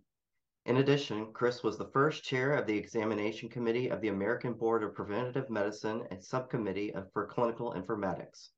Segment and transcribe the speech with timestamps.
[0.68, 4.84] In addition, Chris was the first chair of the examination committee of the American Board
[4.84, 8.50] of Preventative Medicine and subcommittee of, for clinical informatics.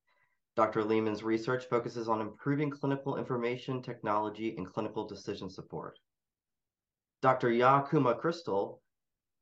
[0.58, 0.83] Dr.
[0.83, 5.97] Lehmann's research focuses on improving clinical information technology and clinical decision support.
[7.21, 7.49] Dr.
[7.49, 8.82] Yaa Kumah-Crystal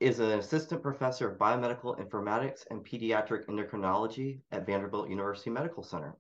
[0.02, 6.18] is an assistant professor of biomedical informatics and pediatric endocrinology at Vanderbilt University Medical Center.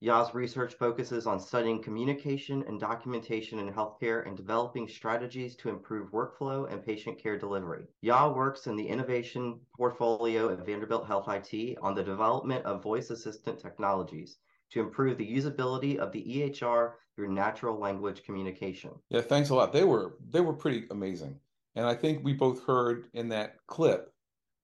[0.00, 6.12] Yaa's research focuses on studying communication and documentation in healthcare and developing strategies to improve
[6.12, 7.84] workflow and patient care delivery.
[8.00, 13.10] Ya works in the innovation portfolio at Vanderbilt Health IT on the development of voice
[13.10, 14.38] assistant technologies
[14.72, 18.90] to improve the usability of the EHR through natural language communication.
[19.08, 19.72] Yeah, thanks a lot.
[19.72, 21.38] They were they were pretty amazing.
[21.76, 24.12] And I think we both heard in that clip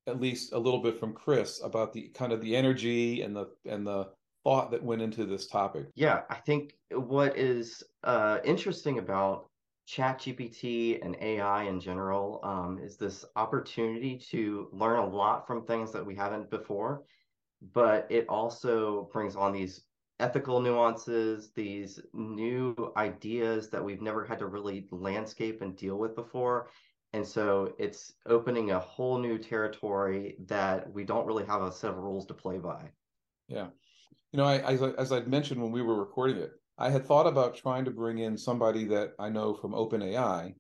[0.07, 3.49] at least a little bit from Chris about the kind of the energy and the
[3.65, 4.09] and the
[4.45, 5.87] thought that went into this topic.
[5.95, 9.49] Yeah, I think what is uh, interesting about
[9.89, 15.93] ChatGPT and AI in general um, is this opportunity to learn a lot from things
[15.93, 17.03] that we haven't before,
[17.73, 19.86] but it also brings on these
[20.19, 26.15] ethical nuances, these new ideas that we've never had to really landscape and deal with
[26.15, 26.71] before.
[27.13, 31.91] And so it's opening a whole new territory that we don't really have a set
[31.91, 32.91] of rules to play by.
[33.49, 33.69] Yeah.
[34.33, 37.07] You know, I, as, I, as I'd mentioned when we were recording it, I had
[37.07, 40.55] thought about trying to bring in somebody that I know from OpenAI,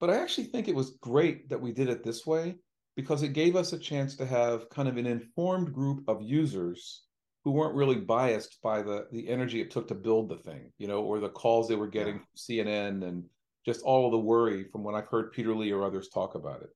[0.00, 2.56] but I actually think it was great that we did it this way
[2.96, 7.02] because it gave us a chance to have kind of an informed group of users
[7.44, 10.86] who weren't really biased by the the energy it took to build the thing, you
[10.86, 12.20] know, or the calls they were getting yeah.
[12.20, 13.24] from CNN and
[13.64, 16.62] just all of the worry from when I've heard Peter Lee or others talk about
[16.62, 16.70] it.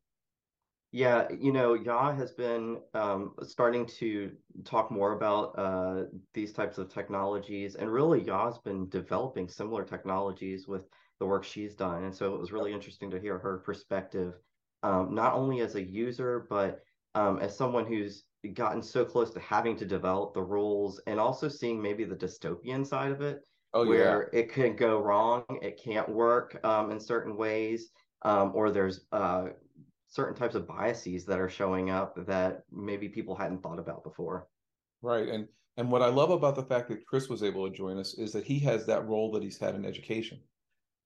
[0.92, 4.30] Yeah, you know, Yaa has been um, starting to
[4.64, 6.04] talk more about uh,
[6.34, 10.84] these types of technologies, and really, Yaa's been developing similar technologies with
[11.18, 14.34] the work she's done, and so it was really interesting to hear her perspective,
[14.84, 16.80] um, not only as a user but
[17.16, 21.48] um, as someone who's gotten so close to having to develop the rules and also
[21.48, 24.40] seeing maybe the dystopian side of it oh, where yeah.
[24.40, 27.90] it could go wrong it can't work um, in certain ways
[28.22, 29.46] um, or there's uh,
[30.08, 34.48] certain types of biases that are showing up that maybe people hadn't thought about before
[35.02, 37.98] right and and what i love about the fact that chris was able to join
[37.98, 40.38] us is that he has that role that he's had in education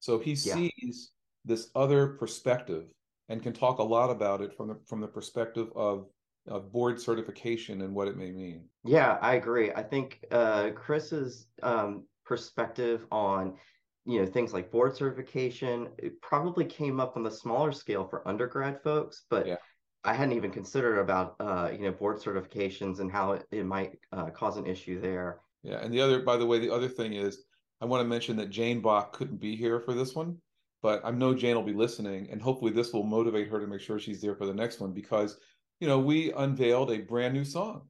[0.00, 0.54] so he yeah.
[0.54, 1.12] sees
[1.44, 2.84] this other perspective
[3.28, 6.06] and can talk a lot about it from the from the perspective of
[6.48, 8.64] of board certification and what it may mean.
[8.84, 9.72] Yeah, I agree.
[9.72, 13.56] I think uh, Chris's um, perspective on
[14.04, 18.26] you know things like board certification it probably came up on the smaller scale for
[18.26, 19.56] undergrad folks, but yeah.
[20.04, 23.98] I hadn't even considered about uh, you know board certifications and how it, it might
[24.12, 25.40] uh, cause an issue there.
[25.62, 27.44] Yeah, and the other, by the way, the other thing is
[27.80, 30.38] I want to mention that Jane Bach couldn't be here for this one,
[30.82, 33.80] but I know Jane will be listening, and hopefully this will motivate her to make
[33.80, 35.38] sure she's there for the next one because
[35.80, 37.88] you know, we unveiled a brand new song,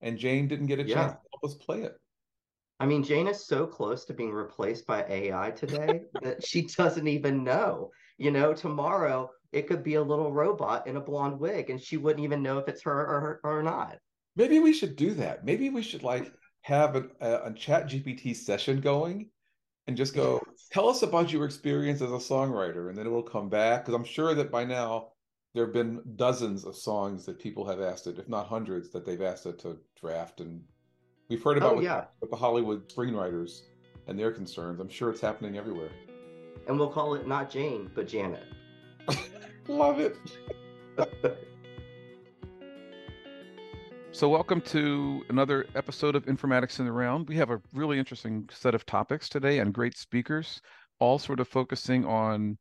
[0.00, 1.96] and Jane didn't get a chance to help us play it.
[2.82, 7.06] I mean, Jane is so close to being replaced by AI today that she doesn't
[7.06, 7.92] even know.
[8.18, 11.96] You know, tomorrow it could be a little robot in a blonde wig and she
[11.96, 13.98] wouldn't even know if it's her or, or not.
[14.34, 15.44] Maybe we should do that.
[15.44, 16.32] Maybe we should like
[16.62, 19.28] have a, a, a chat GPT session going
[19.86, 20.40] and just go,
[20.72, 22.88] tell us about your experience as a songwriter.
[22.88, 23.84] And then it will come back.
[23.84, 25.11] Because I'm sure that by now
[25.54, 29.04] there have been dozens of songs that people have asked it, if not hundreds, that
[29.04, 30.40] they've asked it to draft.
[30.40, 30.62] And
[31.28, 32.04] we've heard oh, about oh, yeah.
[32.20, 33.62] with the Hollywood screenwriters
[34.06, 34.80] and their concerns.
[34.80, 35.90] I'm sure it's happening everywhere.
[36.66, 38.44] And we'll call it not Jane, but Janet.
[39.68, 40.16] Love it.
[44.12, 47.28] so, welcome to another episode of Informatics in the Round.
[47.28, 50.62] We have a really interesting set of topics today and great speakers,
[50.98, 52.56] all sort of focusing on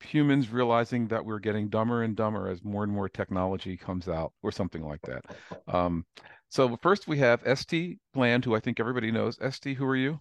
[0.00, 4.32] humans realizing that we're getting dumber and dumber as more and more technology comes out,
[4.42, 5.24] or something like that.
[5.66, 6.04] Um,
[6.48, 9.38] so, first we have ST Bland, who I think everybody knows.
[9.50, 10.20] ST, who are you?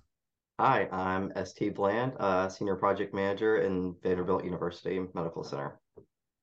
[0.59, 5.79] Hi, I'm ST Bland, uh, Senior Project Manager in Vanderbilt University Medical Center.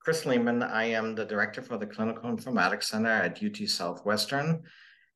[0.01, 4.63] Chris Lehmann, I am the Director for the Clinical Informatics Center at UT Southwestern.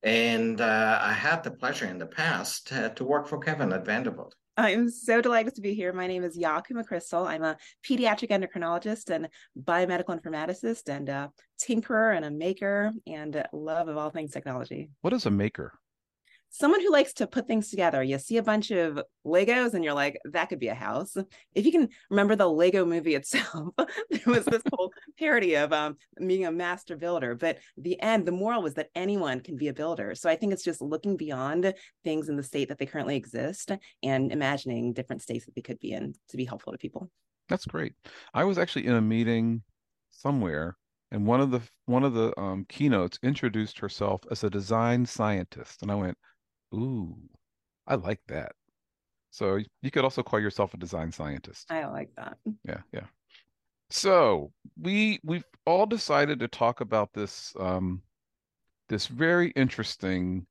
[0.03, 3.85] And uh, I had the pleasure in the past uh, to work for Kevin at
[3.85, 4.35] Vanderbilt.
[4.59, 5.93] I'm so delighted to be here.
[5.93, 7.25] My name is Yaa Kumah-Crystal.
[7.25, 7.57] I'm a
[7.89, 11.31] pediatric endocrinologist and biomedical informaticist and a
[11.63, 14.91] tinkerer and a maker and love of all things technology.
[15.03, 15.79] What is a maker?
[16.51, 18.03] Someone who likes to put things together.
[18.03, 21.17] You see a bunch of Legos and you're like, that could be a house.
[21.55, 25.97] If you can remember the Lego movie itself, there was this whole parody of um,
[26.25, 27.35] being a master builder.
[27.35, 30.15] But the end, the moral was that anyone can be a builder.
[30.15, 31.75] So I think it's just looking beyond
[32.05, 33.73] things in the state that they currently exist
[34.03, 37.11] and imagining different states that they could be in to be helpful to people.
[37.49, 37.95] That's great.
[38.35, 39.63] I was actually in a meeting
[40.11, 40.77] somewhere
[41.11, 45.83] and one of the one of the um, keynotes introduced herself as a design scientist
[45.83, 46.17] and i went
[46.75, 47.17] Ooh,
[47.87, 48.53] I like that.
[49.31, 51.71] So you could also call yourself a design scientist.
[51.71, 52.39] I like that.
[52.65, 53.07] Yeah, yeah.
[53.91, 58.03] So we we've all decided to talk about this um
[58.89, 60.47] this very interesting,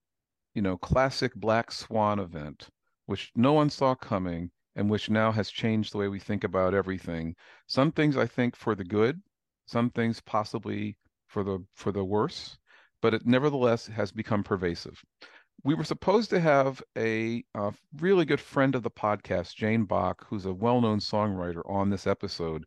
[0.53, 2.69] you know, classic black swan event,
[3.05, 6.73] which no one saw coming and which now has changed the way we think about
[6.73, 7.35] everything.
[7.67, 9.21] Some things I think for the good,
[9.65, 10.97] some things possibly
[11.27, 12.57] for the for the worse,
[13.01, 15.03] but it nevertheless has become pervasive
[15.63, 20.25] we were supposed to have a, a, really good friend of the podcast, Jane Bach,
[20.27, 22.63] who's a well known songwriter, on this episode.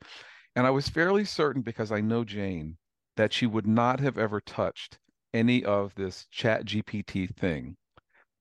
[0.56, 2.76] And I was fairly certain, because I know Jane,
[3.16, 4.98] that she would not have ever touched
[5.32, 7.76] any of this Chat GPT thing.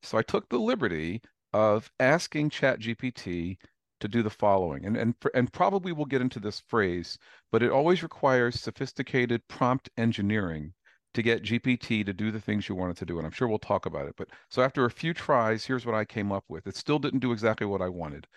[0.01, 1.21] So I took the liberty
[1.53, 3.57] of asking Chat GPT
[3.99, 4.85] to do the following.
[4.85, 7.17] And, and, and probably we'll get into this phrase,
[7.51, 10.73] but it always requires sophisticated prompt engineering
[11.13, 13.17] to get GPT to do the things you wanted to do.
[13.17, 14.15] And I'm sure we'll talk about it.
[14.17, 16.67] But so after a few tries, here's what I came up with.
[16.67, 18.27] It still didn't do exactly what I wanted.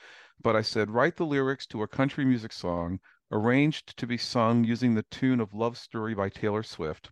[0.43, 4.65] But I said, write the lyrics to a country music song arranged to be sung
[4.65, 7.11] using the tune of Love Story by Taylor Swift.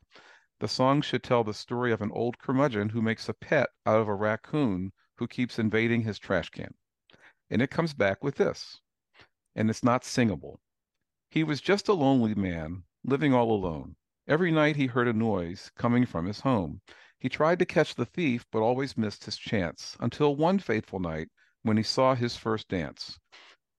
[0.61, 4.01] The song should tell the story of an old curmudgeon who makes a pet out
[4.01, 6.75] of a raccoon who keeps invading his trash can.
[7.49, 8.81] And it comes back with this.
[9.55, 10.61] And it's not singable.
[11.31, 13.97] He was just a lonely man, living all alone.
[14.29, 16.83] Every night he heard a noise coming from his home.
[17.19, 21.31] He tried to catch the thief, but always missed his chance, until one fateful night
[21.63, 23.19] when he saw his first dance.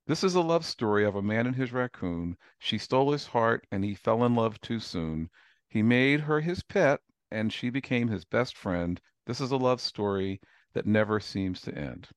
[0.07, 2.37] This is a love story of a man and his raccoon.
[2.57, 5.29] She stole his heart, and he fell in love too soon.
[5.69, 8.99] He made her his pet, and she became his best friend.
[9.27, 10.41] This is a love story
[10.73, 12.09] that never seems to end.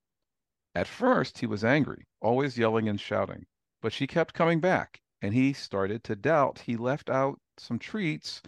[0.73, 3.45] At first, he was angry, always yelling and shouting,
[3.83, 6.61] but she kept coming back, and he started to doubt.
[6.65, 8.41] He left out some treats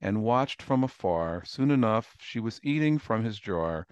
[0.00, 1.44] and watched from afar.
[1.44, 3.86] Soon enough, she was eating from his jar.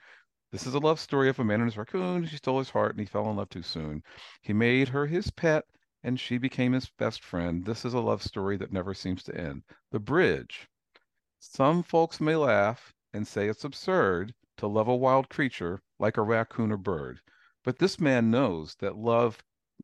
[0.53, 2.27] This is a love story of a man and his raccoon.
[2.27, 4.03] She stole his heart and he fell in love too soon.
[4.43, 5.65] He made her his pet
[6.03, 7.65] and she became his best friend.
[7.65, 9.63] This is a love story that never seems to end.
[9.91, 10.69] The bridge.
[11.39, 16.23] Some folks may laugh and say it's absurd to love a wild creature like a
[16.23, 17.21] raccoon or bird.
[17.63, 19.43] But this man knows that love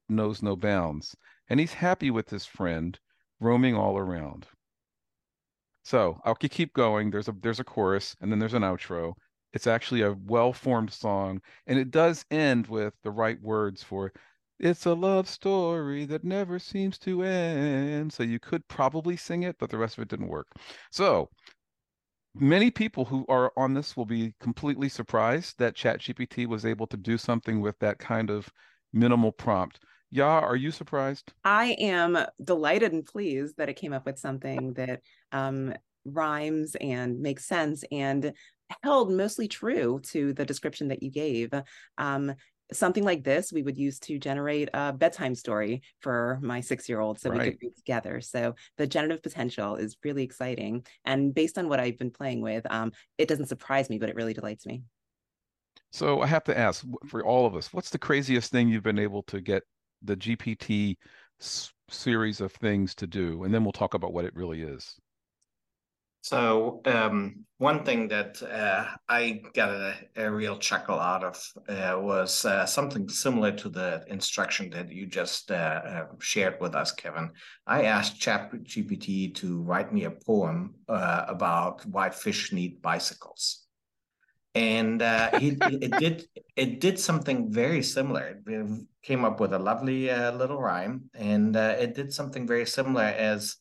[0.08, 1.16] knows no bounds,
[1.48, 2.98] and he's happy with his friend
[3.40, 4.46] roaming all around.
[5.86, 7.10] So I'll keep going.
[7.10, 9.12] There's a there's a chorus and then there's an outro.
[9.52, 14.12] It's actually a well-formed song, and it does end with the right words for
[14.58, 18.12] it's a love story that never seems to end.
[18.12, 20.48] So you could probably sing it, but the rest of it didn't work.
[20.90, 21.30] So
[22.34, 26.96] many people who are on this will be completely surprised that ChatGPT was able to
[26.96, 28.50] do something with that kind of
[28.92, 29.78] minimal prompt.
[30.10, 31.32] Yeah, are you surprised?
[31.44, 35.00] I am delighted and pleased that it came up with something that
[35.32, 38.32] um, rhymes and makes sense and
[38.82, 41.50] held mostly true to the description that you gave.
[41.98, 42.34] Um,
[42.72, 47.00] something like this we would use to generate a bedtime story for my six year
[47.00, 47.38] old so right.
[47.38, 51.78] we could read together so the generative potential is really exciting and based on what
[51.78, 54.82] i've been playing with um, it doesn't surprise me but it really delights me
[55.92, 58.98] so i have to ask for all of us what's the craziest thing you've been
[58.98, 59.62] able to get
[60.02, 60.96] the gpt
[61.40, 64.96] s- series of things to do and then we'll talk about what it really is
[66.26, 72.00] so um, one thing that uh, I got a, a, real chuckle out of uh,
[72.00, 76.90] was uh, something similar to the instruction that you just uh, uh, shared with us,
[76.90, 77.30] Kevin.
[77.64, 83.65] I asked ChatGPT to write me a poem uh, about why fish need bicycles,
[84.56, 85.00] and
[85.40, 88.40] he, it did it did something very similar.
[88.46, 93.56] It came up with a lovely little rhyme, and it did something very similar as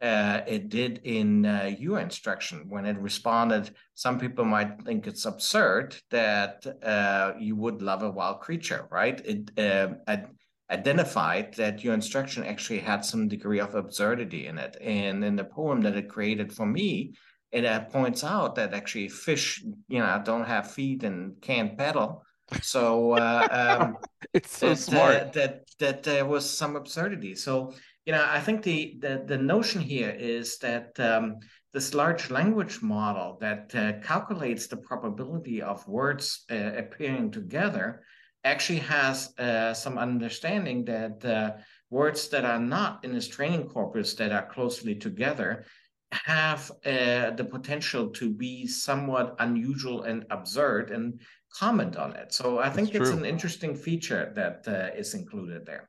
[0.00, 3.74] uh, it did in uh, your instruction when it responded.
[3.94, 9.20] Some people might think it's absurd that uh, you would love a wild creature, right?
[9.24, 10.30] It uh, ad-
[10.70, 14.76] identified that your instruction actually had some degree of absurdity in it.
[14.80, 17.12] And in the poem that it created for me,
[17.52, 22.24] it uh, points out that actually fish, you know, don't have feet and can't pedal.
[22.62, 23.48] So uh,
[23.80, 23.96] um,
[24.32, 27.34] it's so that, smart that that there was some absurdity.
[27.34, 27.72] So
[28.06, 31.36] you know, I think the the, the notion here is that um,
[31.72, 38.02] this large language model that uh, calculates the probability of words uh, appearing together
[38.44, 41.52] actually has uh, some understanding that uh,
[41.90, 45.64] words that are not in this training corpus that are closely together
[46.12, 51.20] have uh, the potential to be somewhat unusual and absurd and
[51.52, 52.32] comment on it.
[52.32, 55.88] So I think it's an interesting feature that uh, is included there.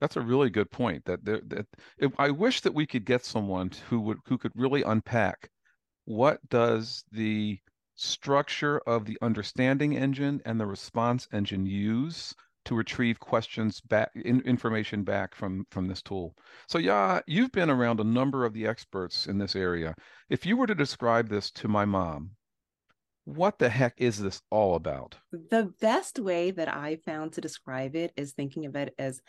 [0.00, 1.04] That's a really good point.
[1.04, 1.66] That that, that
[1.98, 5.48] it, I wish that we could get someone who would who could really unpack
[6.04, 7.58] what does the
[7.94, 14.40] structure of the understanding engine and the response engine use to retrieve questions back in,
[14.42, 16.34] information back from from this tool.
[16.68, 19.94] So yeah you've been around a number of the experts in this area.
[20.30, 22.30] If you were to describe this to my mom
[23.24, 25.16] what the heck is this all about?
[25.32, 29.20] The best way that i found to describe it is thinking of it as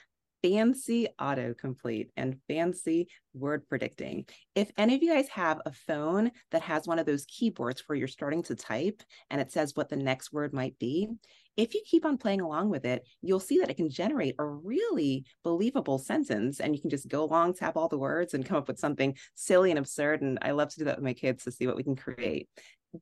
[0.44, 4.26] fancy autocomplete and fancy word predicting.
[4.54, 7.98] If any of you guys have a phone that has one of those keyboards where
[7.98, 9.02] you're starting to type
[9.32, 11.10] and it says what the next word might be,
[11.58, 14.46] if you keep on playing along with it, you'll see that it can generate a
[14.46, 18.58] really believable sentence and you can just go along, tap all the words and come
[18.58, 20.22] up with something silly and absurd.
[20.22, 22.50] And I love to do that with my kids to see what we can create.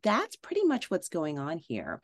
[0.03, 2.01] That's pretty much what's going on here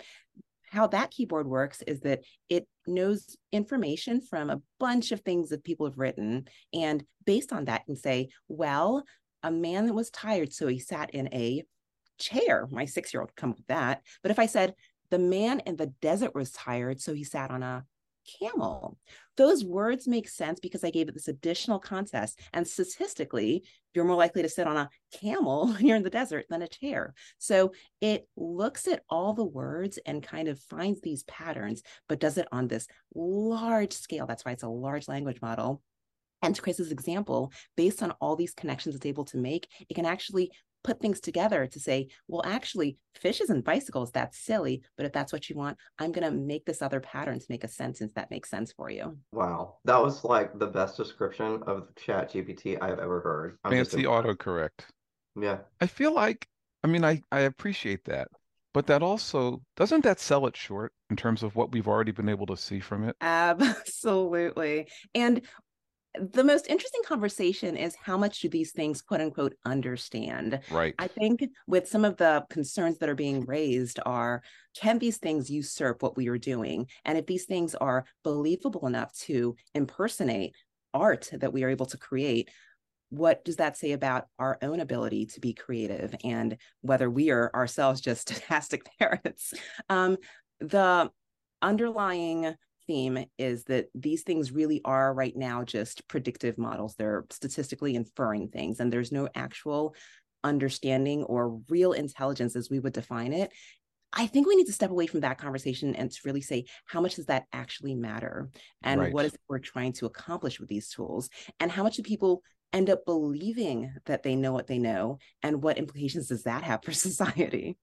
[0.72, 5.64] how that keyboard works is that it knows information from a bunch of things that
[5.64, 9.04] people have written and based on that can say well
[9.44, 11.64] a man that was tired so he sat in a
[12.18, 14.74] chair my six year old come with that but if i said
[15.12, 17.86] the man in the desert was tired so he sat on a
[18.40, 18.98] camel.
[19.38, 22.40] Those words make sense because I gave it this additional context.
[22.54, 23.64] And statistically,
[23.94, 24.90] you're more likely to sit on a
[25.20, 27.14] camel when you're in the desert than a chair.
[27.38, 32.38] So it looks at all the words and kind of finds these patterns, but does
[32.38, 34.28] it on this large scale.
[34.28, 35.82] That's why it's a large language model.
[36.42, 40.06] And to Chris's example, based on all these connections it's able to make, it can
[40.06, 40.52] actually
[40.84, 44.82] put things together to say, well, actually, fishes and bicycles, that's silly.
[44.98, 47.64] But if that's what you want, I'm going to make this other pattern to make
[47.64, 49.18] a sentence that makes sense for you.
[49.32, 49.78] Wow.
[49.86, 53.58] That was like the best description of Chat GPT I've ever heard.
[53.64, 54.86] I'm Fancy autocorrect.
[55.36, 55.60] Yeah.
[55.82, 56.48] I feel like,
[56.84, 58.28] I mean, I, I appreciate that.
[58.72, 62.30] But that also doesn't that sell it short in terms of what we've already been
[62.30, 63.16] able to see from it?
[63.20, 64.88] Absolutely.
[65.16, 65.42] And
[66.16, 70.60] the most interesting conversation is how much do these things quote unquote understand?
[70.72, 70.96] Right.
[70.98, 74.42] i think with some of the concerns that are being raised are
[74.76, 76.88] can these things usurp what we are doing?
[77.06, 80.56] And if these things are believable enough to impersonate
[80.94, 82.50] art that we are able to create
[83.10, 87.52] what does that say about our own ability to be creative and whether we are
[87.54, 89.54] ourselves just stochastic parrots
[89.90, 90.18] um,
[90.60, 91.10] the
[91.62, 92.56] underlying
[92.90, 96.96] theme is that these things really are right now just predictive models.
[96.96, 99.96] They're statistically inferring things, and there's no actual
[100.44, 103.52] understanding or real intelligence as we would define it.
[104.12, 107.00] I think we need to step away from that conversation and to really say, how
[107.00, 108.50] much does that actually matter?
[108.82, 109.14] And right.
[109.14, 111.30] what is it we're trying to accomplish with these tools?
[111.60, 112.42] And how much do people
[112.74, 115.20] end up believing that they know what they know?
[115.44, 117.78] And what implications does that have for society?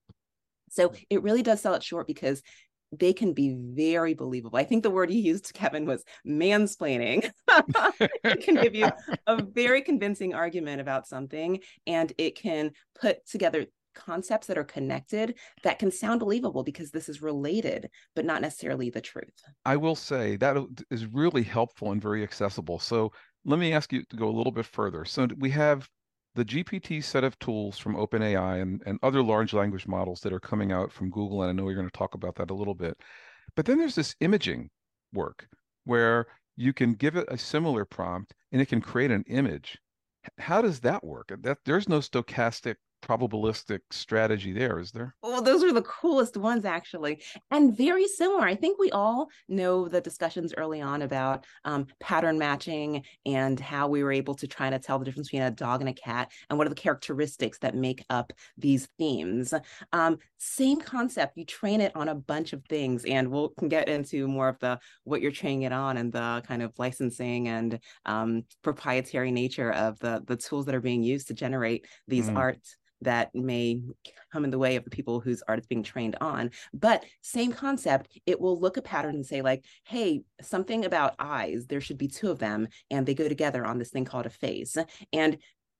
[0.69, 2.41] So it really does sell it short because
[2.91, 4.57] they can be very believable.
[4.57, 7.29] I think the word you used, Kevin, was mansplaining.
[8.23, 8.89] it can give you
[9.27, 15.35] a very convincing argument about something, and it can put together concepts that are connected
[15.63, 19.33] that can sound believable because this is related, but not necessarily the truth.
[19.65, 20.57] I will say that
[20.91, 22.79] is really helpful and very accessible.
[22.79, 23.11] So
[23.43, 25.03] let me ask you to go a little bit further.
[25.03, 25.89] So we have
[26.37, 30.39] the GPT set of tools from OpenAI and, and other large language models that are
[30.39, 31.41] coming out from Google.
[31.41, 32.95] And I know you're going to talk about that a little bit.
[33.55, 34.69] But then there's this imaging
[35.11, 35.47] work
[35.85, 39.79] where you can give it a similar prompt and it can create an image.
[40.37, 41.31] How does that work?
[41.41, 45.15] That there's no stochastic probabilistic strategy there, is there?
[45.21, 48.41] Well, those are the coolest ones, actually, and very similar.
[48.41, 53.87] I think we all know the discussions early on about um, pattern matching and how
[53.87, 56.31] we were able to try to tell the difference between a dog and a cat
[56.49, 59.53] and what are the characteristics that make up these themes.
[59.93, 61.37] Um, same concept.
[61.37, 64.59] You train it on a bunch of things, and we'll can get into more of
[64.59, 69.71] the what you're training it on and the kind of licensing and um, proprietary nature
[69.71, 72.37] of the the tools that are being used to generate these mm.
[72.37, 72.59] art
[73.01, 73.81] that may
[74.31, 76.51] come in the way of the people whose art is being trained on.
[76.73, 81.65] But same concept, it will look a pattern and say, like, hey, something about eyes,
[81.67, 84.31] there should be two of them, and they go together on this thing called a
[84.31, 84.77] face.
[85.13, 85.37] And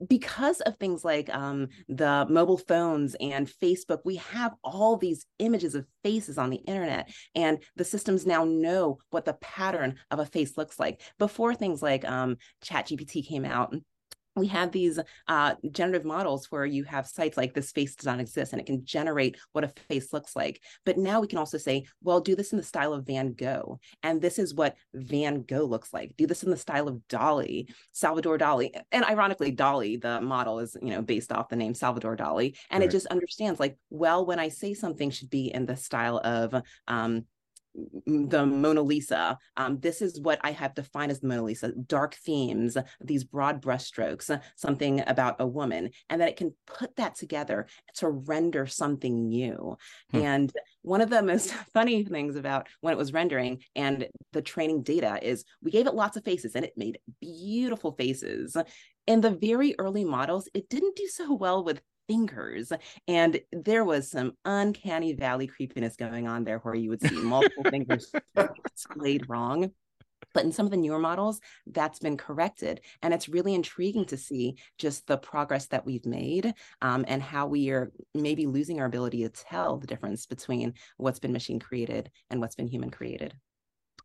[0.07, 5.73] because of things like um, the mobile phones and Facebook, we have all these images
[5.73, 10.25] of faces on the internet, and the systems now know what the pattern of a
[10.25, 11.01] face looks like.
[11.17, 13.73] Before things like um, ChatGPT came out,
[14.37, 18.19] we have these uh, generative models where you have sites like this face does not
[18.19, 20.61] exist and it can generate what a face looks like.
[20.85, 23.79] But now we can also say, well, do this in the style of Van Gogh.
[24.03, 26.13] And this is what Van Gogh looks like.
[26.17, 28.71] Do this in the style of Dali, Salvador Dali.
[28.91, 32.57] And ironically, DALL-E, the model is, you know, based off the name Salvador Dali.
[32.69, 32.89] And right.
[32.89, 36.61] it just understands like, well, when I say something should be in the style of
[36.87, 37.25] um,
[38.05, 39.37] the Mona Lisa.
[39.55, 43.61] Um, this is what I have defined as the Mona Lisa dark themes, these broad
[43.61, 49.27] brushstrokes, something about a woman, and that it can put that together to render something
[49.27, 49.77] new.
[50.11, 50.17] Hmm.
[50.17, 54.83] And one of the most funny things about when it was rendering and the training
[54.83, 58.55] data is we gave it lots of faces and it made beautiful faces.
[59.05, 62.71] In the very early models, it didn't do so well with fingers.
[63.07, 67.63] And there was some uncanny valley creepiness going on there where you would see multiple
[67.69, 68.11] fingers
[68.75, 69.71] displayed wrong.
[70.33, 72.81] But in some of the newer models, that's been corrected.
[73.01, 77.47] And it's really intriguing to see just the progress that we've made um, and how
[77.47, 82.11] we are maybe losing our ability to tell the difference between what's been machine created
[82.29, 83.33] and what's been human created.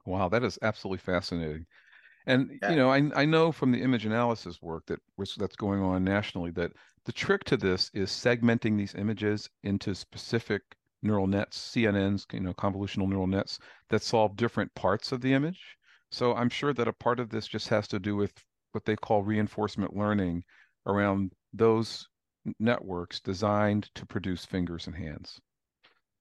[0.07, 1.67] Wow, that is absolutely fascinating.
[2.27, 2.71] And yeah.
[2.71, 5.01] you know, I I know from the image analysis work that
[5.39, 6.73] that's going on nationally that
[7.05, 10.63] the trick to this is segmenting these images into specific
[11.03, 15.77] neural nets, CNNs, you know, convolutional neural nets that solve different parts of the image.
[16.11, 18.33] So I'm sure that a part of this just has to do with
[18.73, 20.45] what they call reinforcement learning
[20.87, 22.09] around those
[22.59, 25.41] networks designed to produce fingers and hands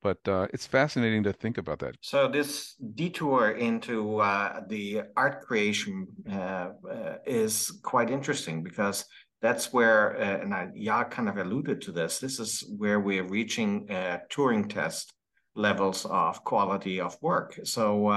[0.02, 1.96] but uh, it's fascinating to think about that.
[2.02, 9.06] So this detour into uh, the art creation uh, uh is quite interesting because
[9.41, 12.19] that's where, uh, and I, yeah, kind of alluded to this.
[12.19, 15.13] This is where we're reaching uh, Turing test
[15.56, 17.60] levels of quality of work.
[17.63, 18.10] So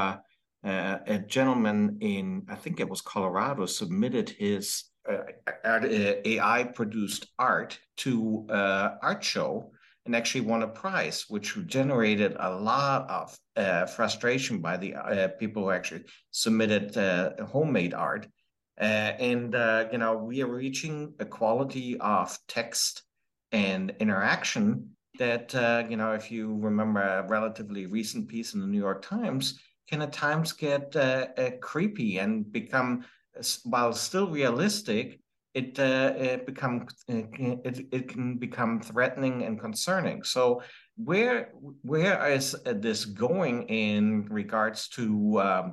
[0.62, 8.98] a gentleman in, I think it was Colorado, submitted his AI produced art to an
[9.02, 9.72] art show
[10.06, 15.28] and actually won a prize, which generated a lot of uh, frustration by the uh,
[15.38, 18.26] people who actually submitted uh, homemade art.
[18.80, 23.02] Uh, and uh, you know, we are reaching a quality of text
[23.52, 28.66] and interaction that uh, you know, if you remember a relatively recent piece in the
[28.66, 30.96] New York Times, can at times get
[31.60, 33.04] creepy and become,
[33.64, 35.20] while still realistic,
[35.54, 37.22] it uh, it become uh,
[37.64, 40.24] it, it can become threatening and concerning.
[40.24, 40.62] So
[40.96, 45.72] where where is this going in regards to um, uh, uh,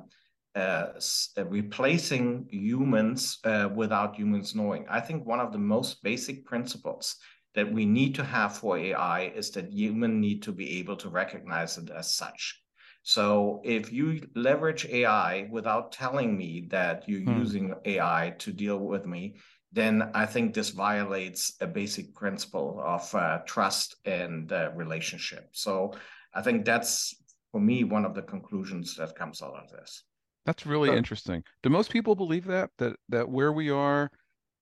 [1.36, 4.86] replacing humans uh, without humans knowing?
[4.88, 7.16] I think one of the most basic principles
[7.54, 11.08] that we need to have for AI is that human need to be able to
[11.08, 12.60] recognize it as such.
[13.02, 17.38] So if you leverage AI without telling me that you're hmm.
[17.38, 19.36] using AI to deal with me,
[19.72, 25.48] then I think this violates a basic principle of uh, trust and uh, relationship.
[25.52, 25.94] So
[26.34, 27.14] I think that's
[27.50, 30.04] for me one of the conclusions that comes out of this.
[30.46, 31.44] That's really so, interesting.
[31.62, 34.10] Do most people believe that that that where we are,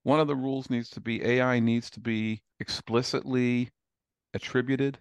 [0.02, 3.70] one of the rules needs to be AI needs to be explicitly
[4.34, 4.98] attributed?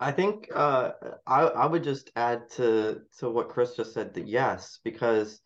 [0.00, 0.92] I think uh,
[1.26, 5.40] I I would just add to to what Chris just said that yes, because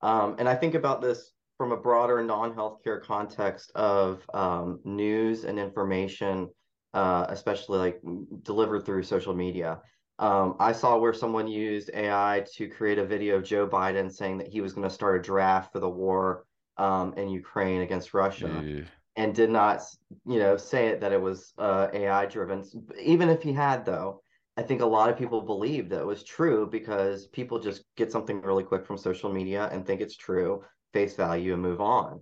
[0.00, 5.60] um, and I think about this from a broader non-healthcare context of um, news and
[5.60, 6.48] information
[6.94, 8.00] uh, especially like
[8.42, 9.80] delivered through social media.
[10.22, 14.38] Um, I saw where someone used AI to create a video of Joe Biden saying
[14.38, 18.14] that he was going to start a draft for the war um, in Ukraine against
[18.14, 18.84] Russia, Yeah.
[19.16, 19.82] and did not,
[20.24, 22.62] you know, say it that it was uh, AI driven.
[23.00, 24.22] Even if he had, though,
[24.56, 28.12] I think a lot of people believed that it was true because people just get
[28.12, 32.20] something really quick from social media and think it's true, face value, and move on.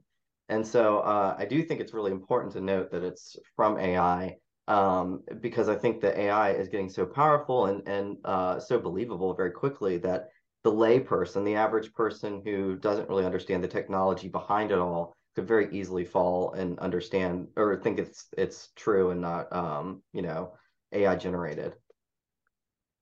[0.49, 4.37] And so uh, I do think it's really important to note that it's from AI
[4.71, 9.35] um, because I think the AI is getting so powerful and and uh, so believable
[9.35, 10.29] very quickly that
[10.63, 15.13] the lay person, the average person who doesn't really understand the technology behind it all,
[15.35, 20.23] could very easily fall and understand or think it's it's true and not um, you
[20.23, 20.53] know
[20.93, 21.73] AI generated.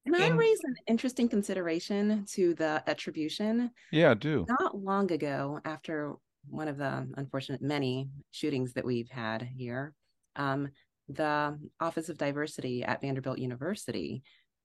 [0.06, 3.70] Can I raise an interesting consideration to the attribution?
[3.92, 4.46] Yeah, do.
[4.48, 6.14] Not long ago, after
[6.48, 9.92] one of the unfortunate many shootings that we've had here,
[10.36, 10.70] um,
[11.08, 14.22] the Office of Diversity at Vanderbilt University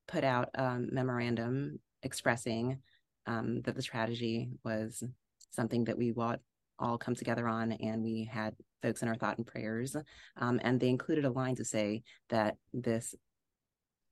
[0.08, 2.80] put out a memorandum expressing
[3.26, 5.04] um, that the strategy was
[5.52, 6.40] something that we would
[6.80, 9.96] all come together on, and we had folks in our thought and prayers.
[10.38, 13.16] Um, and they included a line to say that this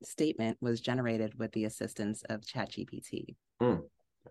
[0.04, 3.36] statement was generated with the assistance of ChatGPT.
[3.60, 3.76] Hmm.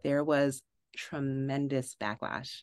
[0.02, 0.62] There was
[0.96, 2.62] tremendous backlash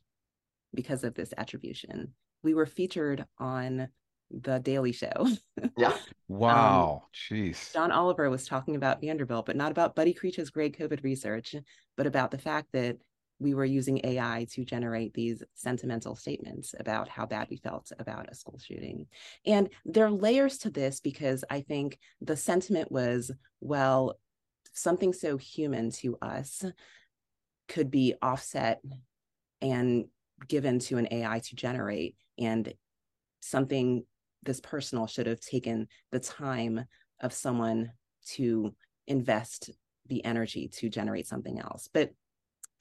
[0.74, 2.14] because of this attribution.
[2.44, 3.90] We were featured on
[4.32, 5.28] The Daily Show.
[5.78, 5.96] Yeah,
[6.28, 7.04] Wow.
[7.04, 7.74] Um, Jeez.
[7.74, 11.56] John Oliver was talking about Vanderbilt, but not about Buddy Creech's great COVID research,
[11.96, 12.98] but about the fact that
[13.40, 18.30] we were using AI to generate these sentimental statements about how bad we felt about
[18.30, 19.06] a school shooting.
[19.46, 24.18] And there are layers to this because I think the sentiment was, well,
[24.74, 26.66] something so human to us
[27.68, 28.82] could be offset
[29.62, 30.06] and
[30.48, 32.74] given to an AI to generate, and
[33.42, 34.04] something
[34.44, 36.86] this personal should have taken the time
[37.22, 37.92] of someone
[38.34, 38.74] to
[39.08, 39.72] invest
[40.08, 41.90] the energy to generate something else.
[41.94, 42.12] But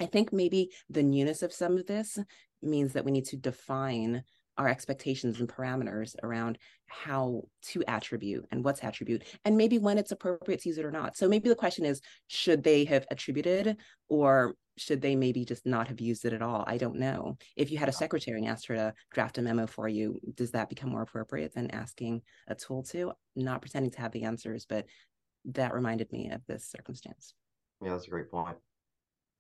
[0.00, 2.18] I think maybe the newness of some of this
[2.62, 4.22] means that we need to define
[4.58, 10.12] our expectations and parameters around how to attribute and what's attribute and maybe when it's
[10.12, 11.16] appropriate to use it or not.
[11.16, 13.76] So maybe the question is should they have attributed
[14.08, 16.64] or should they maybe just not have used it at all?
[16.66, 17.38] I don't know.
[17.56, 20.50] If you had a secretary and asked her to draft a memo for you, does
[20.52, 23.12] that become more appropriate than asking a tool to?
[23.34, 24.86] Not pretending to have the answers, but
[25.46, 27.34] that reminded me of this circumstance.
[27.82, 28.56] yeah, that's a great point.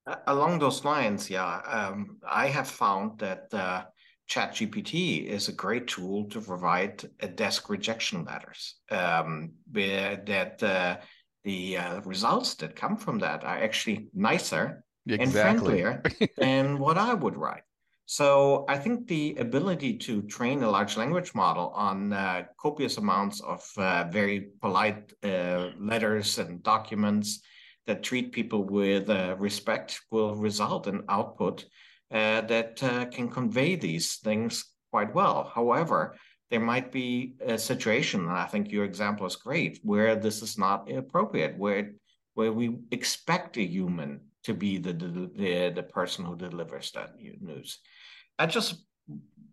[0.06, 3.84] Uh, Along those lines, yeah, um, I have found that uh,
[4.30, 8.76] ChatGPT is a great tool to provide uh, desk rejection letters.
[8.90, 10.98] Um, where that uh,
[11.44, 15.82] the uh, results that come from that are actually nicer and Exactly.
[15.82, 16.02] friendlier
[16.36, 17.62] than what I would write.
[18.06, 23.40] So I think the ability to train a large language model on uh, copious amounts
[23.40, 27.40] of uh, very polite uh, letters and documents
[27.86, 31.64] that treat people with uh, respect will result in output
[32.12, 35.50] uh, that uh, can convey these things quite well.
[35.52, 36.16] However,
[36.50, 40.56] there might be a situation, and I think your example is great, where this is
[40.56, 41.92] not appropriate, where
[42.34, 47.78] where we expect a human to be the the, the, person who delivers that news.
[48.38, 48.86] I just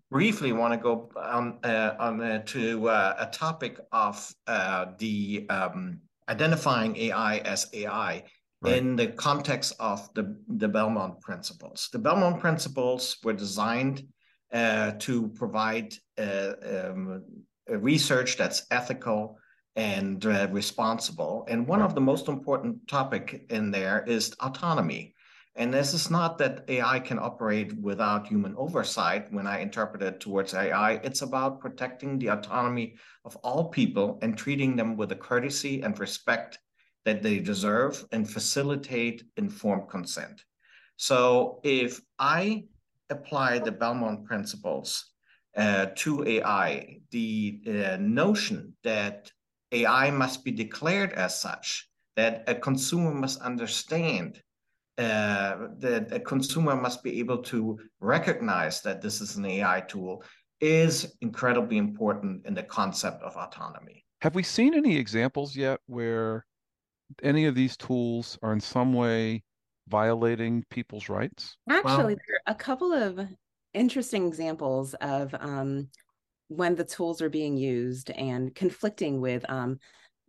[0.10, 5.46] briefly want to go on uh, on uh, to uh, a topic of uh, the
[5.50, 8.24] um, identifying AI as AI
[8.62, 8.78] Right.
[8.78, 11.90] in the context of the the Belmont principles.
[11.92, 14.04] The Belmont principles were designed
[14.54, 17.26] uh, to provide uh, um,
[17.68, 19.38] research that's ethical
[19.76, 21.46] and uh, responsible.
[21.48, 25.16] And one of the most important topic in there is autonomy.
[25.56, 29.32] And this is not that AI can operate without human oversight.
[29.32, 34.36] When I interpret it towards AI, it's about protecting the autonomy of all people and
[34.36, 36.58] treating them with the courtesy and respect
[37.06, 40.44] that they deserve and facilitate informed consent.
[40.98, 42.64] So if I
[43.10, 45.12] apply the Belmont principles
[45.56, 49.32] uh, to AI, the uh, notion that
[49.74, 54.42] AI must be declared as such, that a consumer must understand,
[54.98, 60.24] uh, that a consumer must be able to recognize that this is an AI tool,
[60.62, 64.06] is incredibly important in the concept of autonomy.
[64.22, 66.46] Have we seen any examples yet where
[67.22, 69.44] any of these tools are in some way
[69.90, 71.58] violating people's rights?
[71.70, 73.28] Actually, Well- there are a couple of
[73.74, 75.90] interesting examples of um,
[76.48, 79.80] when the tools are being used and conflicting with um,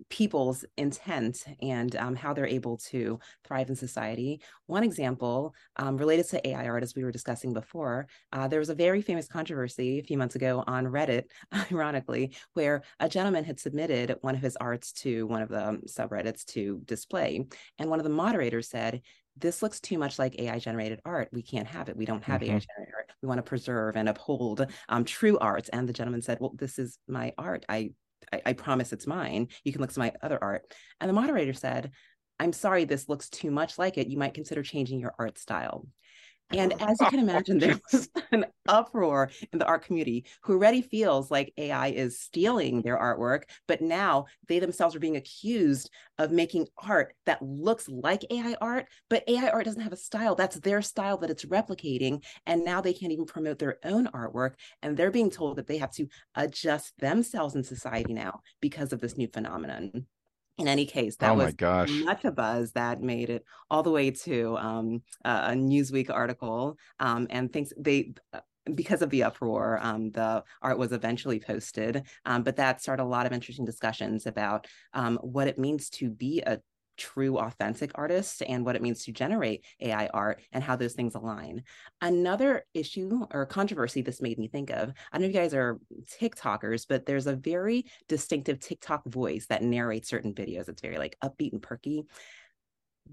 [0.09, 4.41] people's intent and um, how they're able to thrive in society.
[4.67, 8.71] One example um, related to AI art, as we were discussing before, uh, there was
[8.71, 11.25] a very famous controversy a few months ago on Reddit,
[11.73, 16.45] ironically, where a gentleman had submitted one of his arts to one of the subreddits
[16.47, 17.47] to display.
[17.79, 19.03] And one of the moderators said,
[19.37, 21.29] this looks too much like AI generated art.
[21.33, 21.97] We can't have it.
[21.97, 22.53] We don't have mm-hmm.
[22.53, 23.13] AI generated art.
[23.23, 25.69] We want to preserve and uphold um, true arts.
[25.71, 27.65] And the gentleman said, Well, this is my art.
[27.69, 27.91] I
[28.33, 29.49] I, I promise it's mine.
[29.65, 30.63] You can look at my other art.
[31.01, 31.91] And the moderator said,
[32.39, 34.09] I'm sorry, this looks too much like it.
[34.09, 35.87] You might consider changing your art style.
[36.51, 40.83] And as you can imagine, there was an uproar in the art community who already
[40.83, 46.31] feels like AI is stealing their artwork, but now they themselves are being accused of
[46.31, 50.35] making art that looks like AI art, but AI art doesn't have a style.
[50.35, 52.23] That's their style that it's replicating.
[52.47, 54.55] And now they can't even promote their own artwork.
[54.83, 59.01] And they're being told that they have to adjust themselves in society now because of
[59.01, 60.07] this new phenomenon
[60.59, 61.91] in any case, that oh was gosh.
[61.91, 66.79] much a buzz that made it all the way to um, a Newsweek article.
[67.01, 68.41] Um, and things they uh,
[68.75, 72.07] because of the uproar, um, the art was eventually posted.
[72.25, 76.09] Um, but that started a lot of interesting discussions about um, what it means to
[76.09, 76.61] be a
[76.97, 81.15] true authentic artists and what it means to generate AI art and how those things
[81.15, 81.63] align.
[82.01, 85.79] Another issue or controversy this made me think of, I know you guys are
[86.21, 90.69] TikTokers, but there's a very distinctive TikTok voice that narrates certain videos.
[90.69, 92.05] It's very like upbeat and perky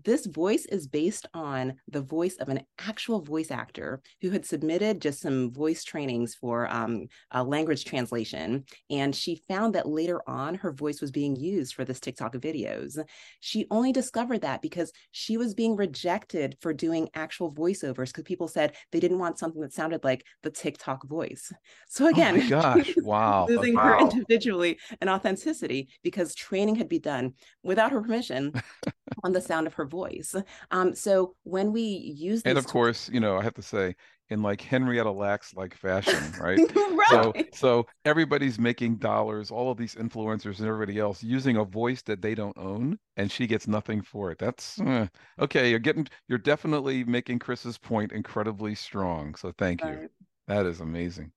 [0.04, 5.01] this voice is based on the voice of an actual voice actor who had submitted
[5.01, 7.08] just some voice trainings for um,
[7.45, 8.63] language translation.
[8.89, 12.97] And she found that later on, her voice was being used for this TikTok videos.
[13.39, 18.47] She only discovered that because she was being rejected for doing actual voiceovers because people
[18.47, 21.51] said they didn't want something that sounded like the TikTok voice.
[21.88, 23.45] So again, oh gosh, wow.
[23.47, 23.84] losing wow.
[23.84, 28.54] her individually and authenticity because training had been done without her permission
[29.23, 30.35] on the sound of her voice.
[30.71, 33.95] Um, so when we use and of course, you know, I have to say,
[34.31, 36.57] in like Henrietta Lacks like fashion, right?
[36.75, 37.07] right.
[37.09, 42.01] So so everybody's making dollars, all of these influencers and everybody else using a voice
[42.03, 44.39] that they don't own, and she gets nothing for it.
[44.39, 45.07] That's uh,
[45.39, 45.69] okay.
[45.69, 49.35] You're getting, you're definitely making Chris's point incredibly strong.
[49.35, 50.03] So thank right.
[50.03, 50.09] you.
[50.47, 51.31] That is amazing.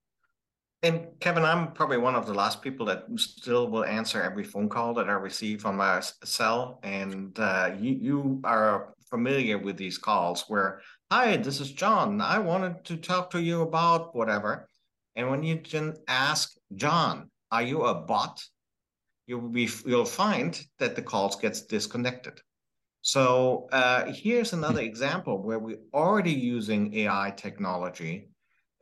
[0.85, 4.69] And Kevin, I'm probably one of the last people that still will answer every phone
[4.69, 6.79] call that I receive on my cell.
[6.83, 12.21] And uh, you, you are familiar with these calls where, hi, this is John.
[12.21, 14.69] I wanted to talk to you about whatever.
[15.15, 18.43] And when you can ask John, are you a bot?
[19.25, 22.39] You'll be you'll find that the calls gets disconnected.
[23.01, 28.29] So uh, here's another example where we're already using AI technology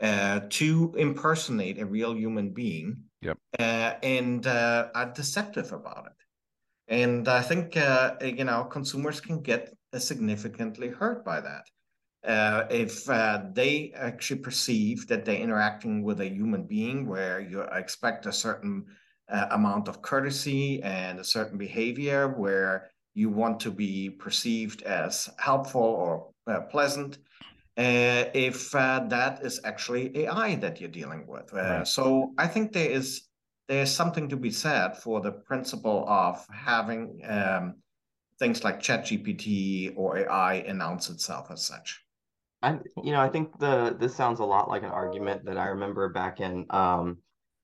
[0.04, 3.04] uh, to impersonate a real human being.
[3.22, 3.38] Yep.
[3.58, 6.94] Uh, and uh, are deceptive about it.
[6.94, 11.63] And I think uh, you know consumers can get significantly hurt by that.
[12.28, 17.62] Uh, if uh, they actually perceive that they're interacting with a human being where you
[17.62, 18.86] expect a certain
[19.52, 25.82] amount of courtesy and a certain behavior where you want to be perceived as helpful
[25.82, 26.30] or
[26.70, 27.18] pleasant,
[27.78, 31.54] uh, if uh, that is actually AI that you're dealing with.
[31.54, 31.88] Uh, right.
[31.88, 33.28] So I think there is
[33.68, 37.76] there's something to be said for the principle of having um,
[38.38, 42.04] things like ChatGPT or AI announce itself as such.
[42.62, 45.68] I, you know, I think the this sounds a lot like an argument that I
[45.68, 47.18] remember back in um,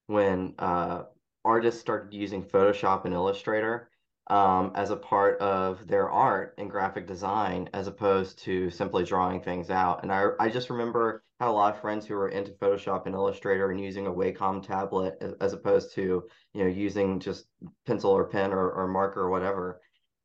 [0.08, 1.04] when uh,
[1.45, 3.88] artists started using Photoshop and Illustrator
[4.30, 9.42] um, as a part of their art and graphic design as opposed to simply drawing
[9.42, 10.04] things out.
[10.04, 13.15] And I, I just remember had a lot of friends who were into Photoshop and
[13.15, 17.46] Illustrator and using a Wacom tablet as, as opposed to, you know, using just
[17.88, 19.82] pencil or pen or, or marker or whatever.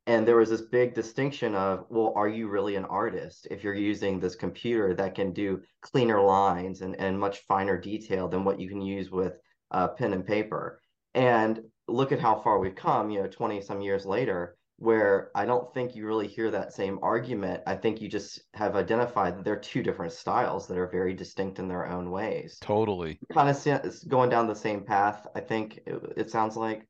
[0.07, 3.73] And there was this big distinction of, well, are you really an artist if you're
[3.73, 8.59] using this computer that can do cleaner lines and, and much finer detail than what
[8.59, 9.33] you can use with
[9.71, 10.79] uh, pen and paper?
[11.15, 15.45] And look at how far we've come, you know, 20 some years later, where I
[15.45, 17.63] don't think you really hear that same argument.
[17.65, 21.59] I think you just have identified that they're two different styles that are very distinct
[21.59, 22.57] in their own ways.
[22.61, 23.19] Totally.
[23.31, 26.87] Kind of going down the same path, I think it, it sounds like.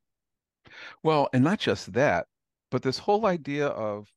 [1.03, 2.25] Well, and not just that,
[2.71, 4.07] but this whole idea of,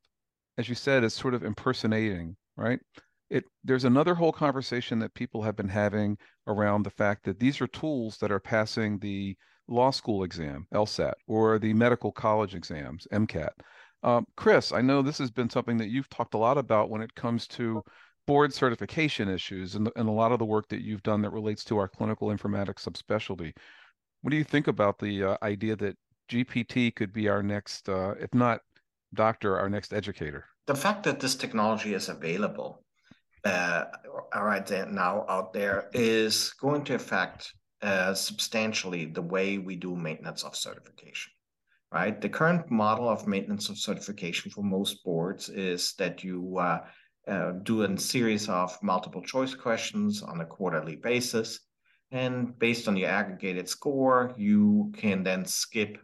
[0.57, 2.81] as you said, is sort of impersonating, right?
[3.29, 7.61] It there's another whole conversation that people have been having around the fact that these
[7.61, 9.37] are tools that are passing the
[9.69, 13.51] law school exam, LSAT, or the medical college exams, MCAT.
[14.03, 17.03] Um, Chris, I know this has been something that you've talked a lot about when
[17.03, 17.83] it comes to
[18.27, 21.65] board certification issues and, and a lot of the work that you've done that relates
[21.65, 23.53] to our clinical informatics subspecialty.
[24.23, 25.97] What do you think about the uh, idea that
[26.31, 28.61] GPT could be our next, uh, if not
[29.15, 30.45] doctor, our next educator?
[30.67, 32.85] The fact that this technology is available
[33.45, 33.85] uh,
[34.35, 40.43] right now out there is going to affect uh, substantially the way we do maintenance
[40.43, 41.33] of certification.
[41.91, 46.81] Right, the current model of maintenance of certification for most boards is that you uh,
[47.27, 51.61] uh, do a series of multiple choice questions on a quarterly basis.
[52.11, 55.99] And based on your aggregated score, you can then skip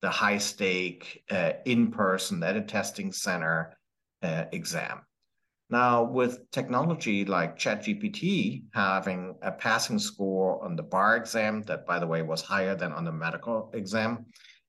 [0.00, 3.76] the high stake uh, in person at a testing center
[4.22, 5.00] uh, exam.
[5.70, 11.98] Now, with technology like ChatGPT having a passing score on the bar exam, that by
[11.98, 14.26] the way was higher than on the medical exam,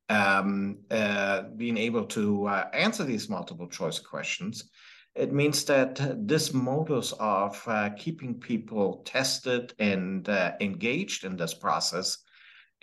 [0.10, 4.70] um, uh, being able to uh, answer these multiple choice questions,
[5.16, 11.54] it means that this modus of uh, keeping people tested and uh, engaged in this
[11.54, 12.18] process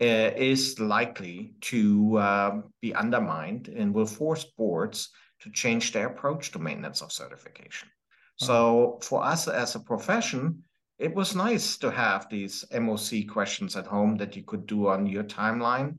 [0.00, 6.50] uh, is likely to um, be undermined and will force boards to change their approach
[6.52, 7.88] to maintenance of certification.
[8.36, 10.62] So for us as a profession,
[10.98, 15.06] it was nice to have these MOC questions at home that you could do on
[15.06, 15.96] your timeline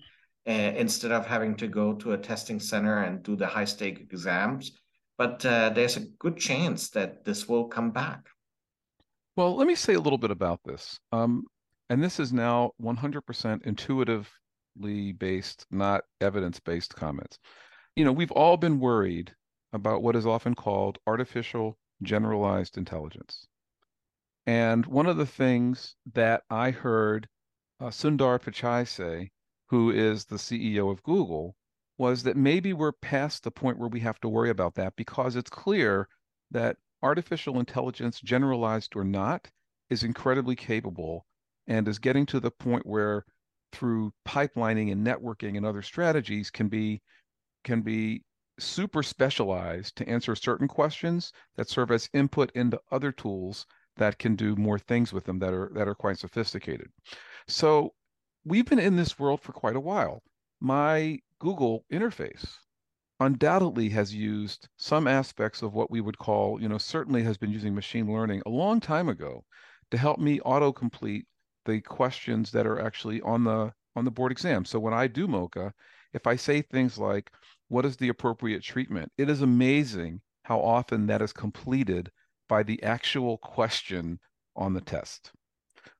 [0.47, 3.99] uh, instead of having to go to a testing center and do the high stake
[3.99, 4.71] exams.
[5.17, 8.27] But uh, there's a good chance that this will come back.
[9.35, 10.99] Well, let me say a little bit about this.
[11.11, 11.43] Um,
[11.89, 17.39] and this is now 100% intuitively based, not evidence based comments.
[17.95, 19.33] You know, we've all been worried
[19.73, 23.47] about what is often called artificial generalized intelligence.
[24.45, 27.27] And one of the things that I heard
[27.79, 29.31] uh, Sundar Pichai say,
[29.67, 31.55] who is the CEO of Google,
[31.97, 35.35] was that maybe we're past the point where we have to worry about that because
[35.35, 36.07] it's clear
[36.51, 39.49] that artificial intelligence, generalized or not,
[39.89, 41.25] is incredibly capable
[41.67, 43.25] and is getting to the point where
[43.71, 47.01] through pipelining and networking and other strategies can be
[47.63, 48.23] can be
[48.59, 53.65] super specialized to answer certain questions that serve as input into other tools
[53.97, 56.87] that can do more things with them that are that are quite sophisticated.
[57.47, 57.93] So
[58.45, 60.21] we've been in this world for quite a while.
[60.59, 62.57] My Google interface
[63.19, 67.51] undoubtedly has used some aspects of what we would call, you know, certainly has been
[67.51, 69.43] using machine learning a long time ago
[69.91, 71.23] to help me autocomplete
[71.65, 74.63] the questions that are actually on the on the board exam.
[74.63, 75.73] So when I do MOCA,
[76.13, 77.31] if I say things like,
[77.67, 79.11] what is the appropriate treatment?
[79.17, 82.11] It is amazing how often that is completed
[82.47, 84.19] by the actual question
[84.55, 85.31] on the test,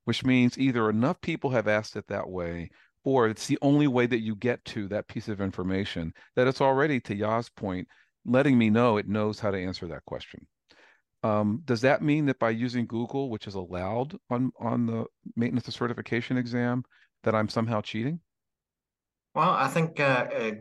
[0.04, 2.70] which means either enough people have asked it that way,
[3.04, 6.60] or it's the only way that you get to that piece of information that it's
[6.60, 7.86] already, to Yaa's point,
[8.24, 10.46] letting me know it knows how to answer that question.
[11.22, 15.04] Um, does that mean that by using Google, which is allowed on on the
[15.36, 16.84] maintenance of certification exam,
[17.24, 18.20] that I'm somehow cheating?
[19.34, 20.52] Well, I think uh, uh,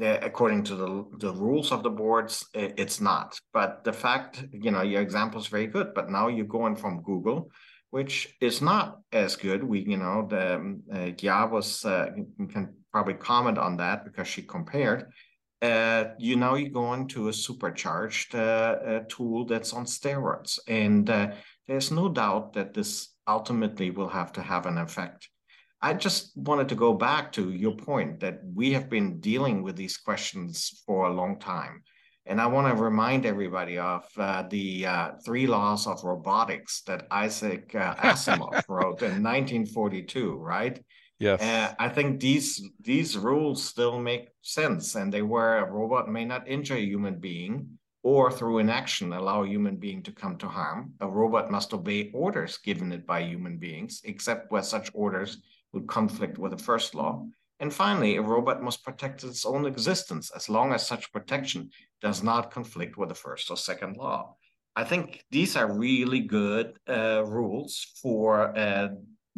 [0.00, 3.38] according to the the rules of the boards, it, it's not.
[3.52, 5.94] But the fact, you know, your example is very good.
[5.94, 7.50] But now you're going from Google,
[7.90, 9.62] which is not as good.
[9.62, 12.10] We, you know, the um, uh, Yaa was uh,
[12.50, 15.10] can probably comment on that because she compared.
[15.62, 21.32] Uh, you know, you're going to a supercharged uh, tool that's on steroids, and uh,
[21.66, 25.28] there's no doubt that this ultimately will have to have an effect
[25.86, 29.76] I just wanted to go back to your point that we have been dealing with
[29.76, 31.84] these questions for a long time.
[32.28, 37.06] And I want to remind everybody of uh, the uh, three laws of robotics that
[37.12, 40.84] Isaac uh, Asimov wrote in 1942, right?
[41.20, 41.40] Yes.
[41.40, 46.24] Uh, I think these these rules still make sense, and they were a robot may
[46.24, 50.48] not injure a human being or through inaction allow a human being to come to
[50.48, 50.92] harm.
[51.00, 55.38] A robot must obey orders given it by human beings, except where such orders
[55.72, 57.26] would conflict with the first law.
[57.58, 61.70] And finally, a robot must protect its own existence as long as such protection
[62.02, 64.36] does not conflict with the first or second law.
[64.74, 68.88] I think these are really good uh, rules for uh,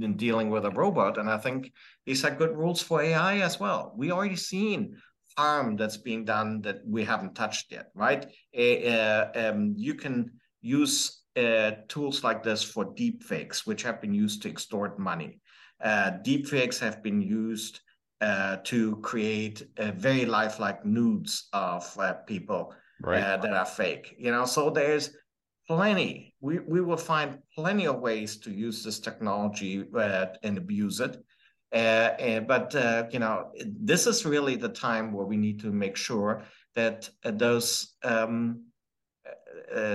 [0.00, 1.72] in dealing with a robot, and I think
[2.06, 3.92] these are good rules for AI as well.
[3.96, 4.96] We already seen
[5.36, 8.26] harm that's being done that we haven't touched yet, right?
[8.56, 14.14] Uh, um, you can use uh, tools like this for deep fakes, which have been
[14.14, 15.38] used to extort money.
[15.82, 17.80] Uh, deepfakes have been used
[18.20, 23.22] uh, to create uh, very lifelike nudes of uh, people right.
[23.22, 24.16] Uh, that are fake.
[24.18, 25.10] You know, so there's
[25.68, 26.34] plenty.
[26.40, 31.16] We we will find plenty of ways to use this technology uh, and abuse it.
[31.70, 32.74] And, but
[33.12, 36.42] you know, this is really the time where we need to make sure
[36.74, 38.64] that those um,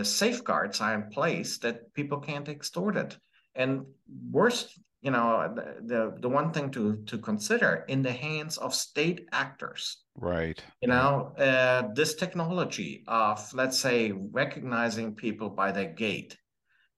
[0.03, 3.17] safeguards are in place that people can't extort it.
[3.55, 3.85] And
[4.31, 8.73] worst you know the, the the one thing to to consider in the hands of
[8.73, 10.03] state actors.
[10.15, 10.63] Right.
[10.81, 16.37] You know uh, this technology of let's say recognizing people by their gait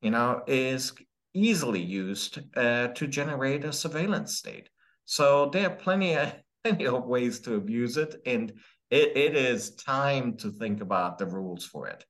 [0.02, 0.94] you know is
[1.34, 4.70] easily used uh, to generate a surveillance state.
[5.06, 6.34] So there are plenty of
[6.64, 8.52] plenty of ways to abuse it and
[8.90, 12.04] it, it is time to think about the rules for it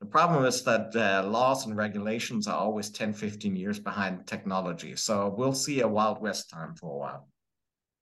[0.00, 4.96] the problem is that uh, laws and regulations are always 10, 15 years behind technology.
[4.96, 7.28] So we'll see a Wild West time for a while.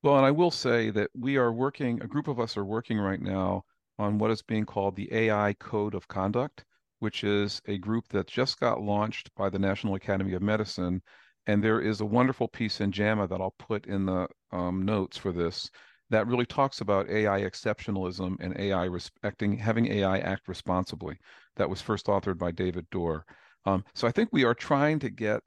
[0.05, 2.99] Well, and I will say that we are working, a group of us are working
[2.99, 3.65] right now
[3.99, 6.65] on what is being called the AI Code of Conduct,
[7.01, 11.03] which is a group that just got launched by the National Academy of Medicine.
[11.49, 15.17] And there is a wonderful piece in JAMA that I'll put in the um, notes
[15.17, 15.69] for this
[16.11, 21.19] that really talks about AI exceptionalism and AI respecting having AI act responsibly
[21.57, 23.25] that was first authored by David Dorr.
[23.67, 25.43] Um, so I think we are trying to get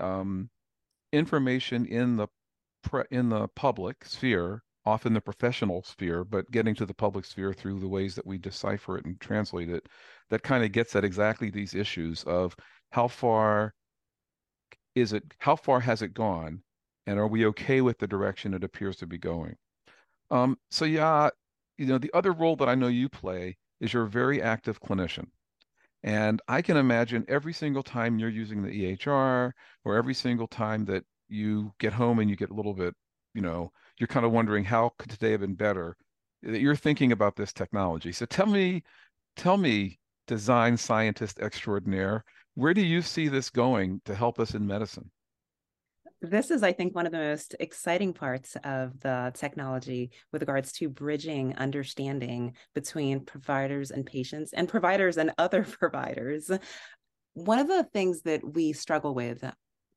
[0.00, 0.50] um,
[1.12, 2.28] information in the
[2.82, 7.52] pre- in the public sphere, often the professional sphere, but getting to the public sphere
[7.52, 9.88] through the ways that we decipher it and translate it,
[10.30, 12.56] that kind of gets at exactly these issues of
[12.90, 13.74] how far
[14.94, 16.62] is it, how far has it gone,
[17.06, 19.56] and are we okay with the direction it appears to be going?
[20.30, 21.30] Um, so yeah,
[21.78, 24.80] you know, the other role that I know you play is you're a very active
[24.80, 25.28] clinician.
[26.02, 29.54] And I can imagine every single time you're using the EHR
[29.84, 32.94] or every single time that you get home and you get a little bit,
[33.34, 35.96] you know, you're kind of wondering how could today have been better,
[36.42, 38.12] that you're thinking about this technology.
[38.12, 38.82] So tell me,
[39.36, 42.24] tell me, design scientist extraordinaire,
[42.54, 45.10] where do you see this going to help us in medicine?
[46.22, 50.72] This is, I think, one of the most exciting parts of the technology with regards
[50.72, 56.50] to bridging understanding between providers and patients and providers and other providers.
[57.34, 59.42] One of the things that we struggle with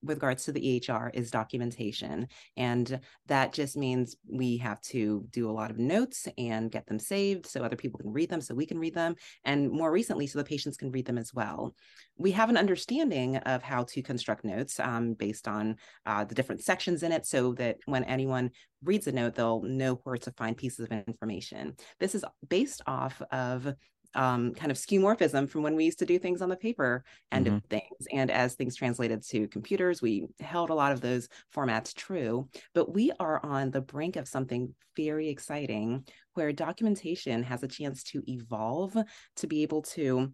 [0.03, 2.27] with regards to the EHR is documentation.
[2.57, 6.99] And that just means we have to do a lot of notes and get them
[6.99, 10.27] saved so other people can read them, so we can read them, and more recently,
[10.27, 11.73] so the patients can read them as well.
[12.17, 16.63] We have an understanding of how to construct notes um, based on uh, the different
[16.63, 18.51] sections in it so that when anyone
[18.83, 21.75] reads a note, they'll know where to find pieces of information.
[21.99, 23.73] This is based off of
[24.15, 27.47] um, kind of skeuomorphism from when we used to do things on the paper end
[27.47, 27.55] mm-hmm.
[27.57, 28.07] of things.
[28.11, 32.47] And as things translated to computers, we held a lot of those formats true.
[32.73, 38.03] But we are on the brink of something very exciting where documentation has a chance
[38.03, 38.95] to evolve
[39.37, 40.31] to be able to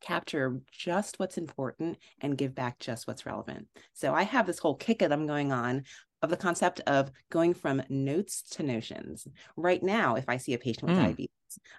[0.00, 3.66] capture just what's important and give back just what's relevant.
[3.94, 5.84] So I have this whole kick I'm going on
[6.22, 9.26] of the concept of going from notes to notions.
[9.56, 11.02] Right now, if I see a patient with mm.
[11.02, 11.37] diabetes,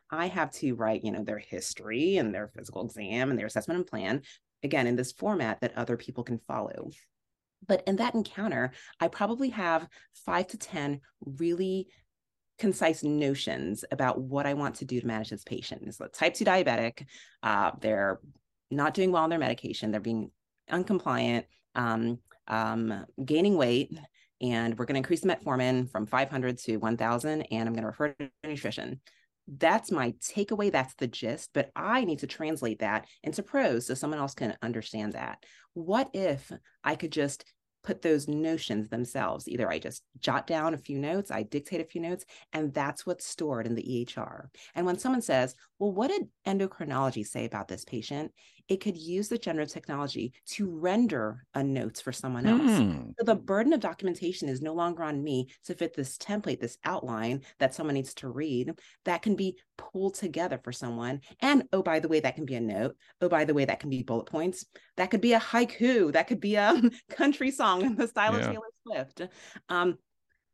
[0.10, 3.78] I have to write, you know, their history and their physical exam and their assessment
[3.80, 4.22] and plan,
[4.64, 6.92] again, in this format that other people can follow.
[7.68, 9.88] But in that encounter, I probably have
[10.26, 11.02] five to 10
[11.38, 11.88] really
[12.58, 15.94] concise notions about what I want to do to manage this patient.
[15.96, 17.06] So type 2 diabetic,
[17.44, 18.20] uh, they're
[18.72, 20.32] not doing well on their medication, they're being
[20.72, 21.46] uncompliant,
[21.76, 23.98] um, um, gaining weight,
[24.42, 27.88] and we're going to increase the metformin from 500 to 1000 and i'm going to
[27.88, 29.00] refer to nutrition
[29.58, 33.94] that's my takeaway that's the gist but i need to translate that into prose so
[33.94, 35.44] someone else can understand that
[35.74, 36.52] what if
[36.84, 37.44] i could just
[37.84, 39.48] put those notions themselves.
[39.48, 43.06] Either I just jot down a few notes, I dictate a few notes, and that's
[43.06, 44.46] what's stored in the EHR.
[44.76, 48.32] And when someone says, Well, what did endocrinology say about this patient?
[48.70, 52.62] It could use the generative technology to render a notes for someone else.
[52.62, 53.14] Mm.
[53.18, 56.78] So the burden of documentation is no longer on me to fit this template, this
[56.86, 58.80] outline that someone needs to read.
[59.06, 61.22] That can be pulled together for someone.
[61.42, 62.96] And oh, by the way, that can be a note.
[63.22, 64.66] Oh, by the way, that can be bullet points.
[64.98, 66.14] That could be a haiku.
[66.14, 68.40] That could be a country song in the style yeah.
[68.40, 69.22] of Taylor Swift.
[69.70, 69.98] Um,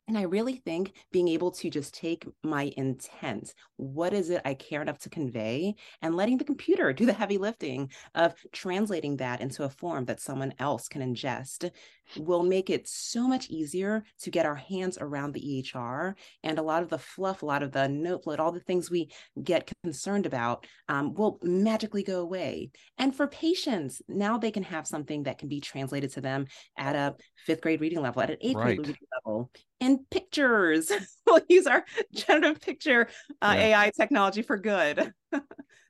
[0.07, 4.53] and I really think being able to just take my intent, what is it I
[4.53, 9.41] care enough to convey, and letting the computer do the heavy lifting of translating that
[9.41, 11.71] into a form that someone else can ingest
[12.17, 16.63] will make it so much easier to get our hands around the EHR and a
[16.63, 19.09] lot of the fluff, a lot of the note float, all the things we
[19.43, 22.69] get concerned about um, will magically go away.
[22.97, 26.45] And for patients, now they can have something that can be translated to them
[26.77, 28.77] at a fifth grade reading level, at an eighth right.
[28.77, 30.91] grade reading level, in pictures.
[31.27, 33.07] we'll use our generative picture
[33.41, 33.83] uh, yeah.
[33.83, 35.13] AI technology for good.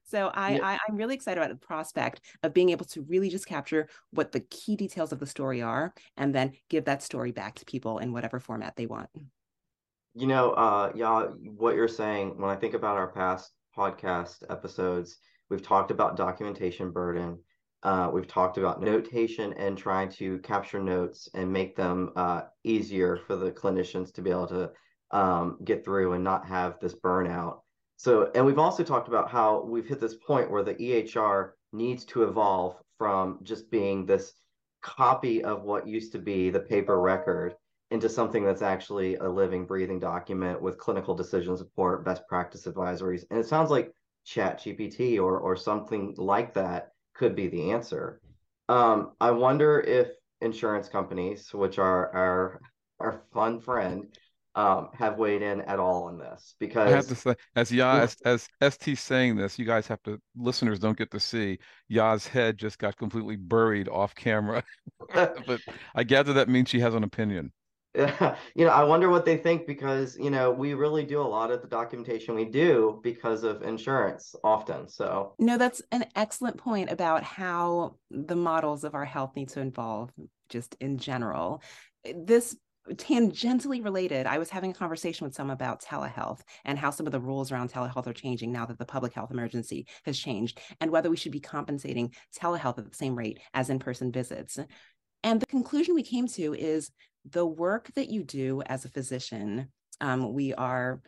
[0.06, 0.66] so I, yeah.
[0.66, 4.32] I I'm really excited about the prospect of being able to really just capture what
[4.32, 8.00] the key details of the story are, and then give that story back to people
[8.00, 9.10] in whatever format they want.
[10.14, 11.24] You know, uh, yeah,
[11.58, 15.18] what you're saying when I think about our past podcast episodes,
[15.50, 17.40] we've talked about documentation burden.
[17.86, 23.16] Uh, we've talked about notation and trying to capture notes and make them uh, easier
[23.16, 24.72] for the clinicians to be able to
[25.12, 27.60] um, get through and not have this burnout.
[27.98, 32.06] So, and we've also talked about how we've hit this point where the EHR needs
[32.06, 34.34] to evolve from just being this
[34.82, 37.54] copy of what used to be the paper record
[37.92, 43.26] into something that's actually a living, breathing document with clinical decision support, best practice advisories.
[43.30, 43.92] And it sounds like
[44.26, 48.22] Chat GPT or or something like that could be the answer.
[48.70, 50.10] Um, I wonder if
[50.42, 52.62] insurance companies, which are our
[53.00, 54.08] our fun friend,
[54.56, 58.02] um, have weighed in at all on this because I have to say, as Yaa
[58.02, 61.60] as, as ST saying this, you guys have to listeners don't get to see
[61.92, 64.64] Yaa's head just got completely buried off camera.
[65.14, 65.62] but
[65.94, 67.52] I gather that means she has an opinion.
[68.56, 71.52] you know, I wonder what they think because, you know, we really do a lot
[71.52, 74.88] of the documentation we do because of insurance often.
[74.88, 79.62] So, no, that's an excellent point about how the models of our health need to
[79.62, 80.12] evolve
[80.50, 81.62] just in general.
[82.16, 82.56] This
[82.94, 87.12] tangentially related, I was having a conversation with some about telehealth and how some of
[87.12, 90.92] the rules around telehealth are changing now that the public health emergency has changed, and
[90.92, 94.60] whether we should be compensating telehealth at the same rate as in person visits.
[95.24, 96.92] And the conclusion we came to is
[97.30, 99.70] the work that you do as a physician,
[100.02, 101.02] um, we are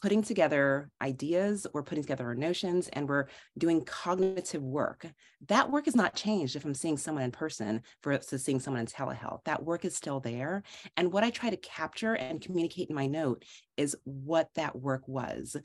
[0.00, 5.04] putting together ideas, we're putting together our notions, and we're doing cognitive work.
[5.48, 8.86] That work has not changed if I'm seeing someone in person versus seeing someone in
[8.86, 9.42] telehealth.
[9.44, 10.62] That work is still there.
[10.96, 13.44] And what I try to capture and communicate in my note
[13.76, 15.56] is what that work was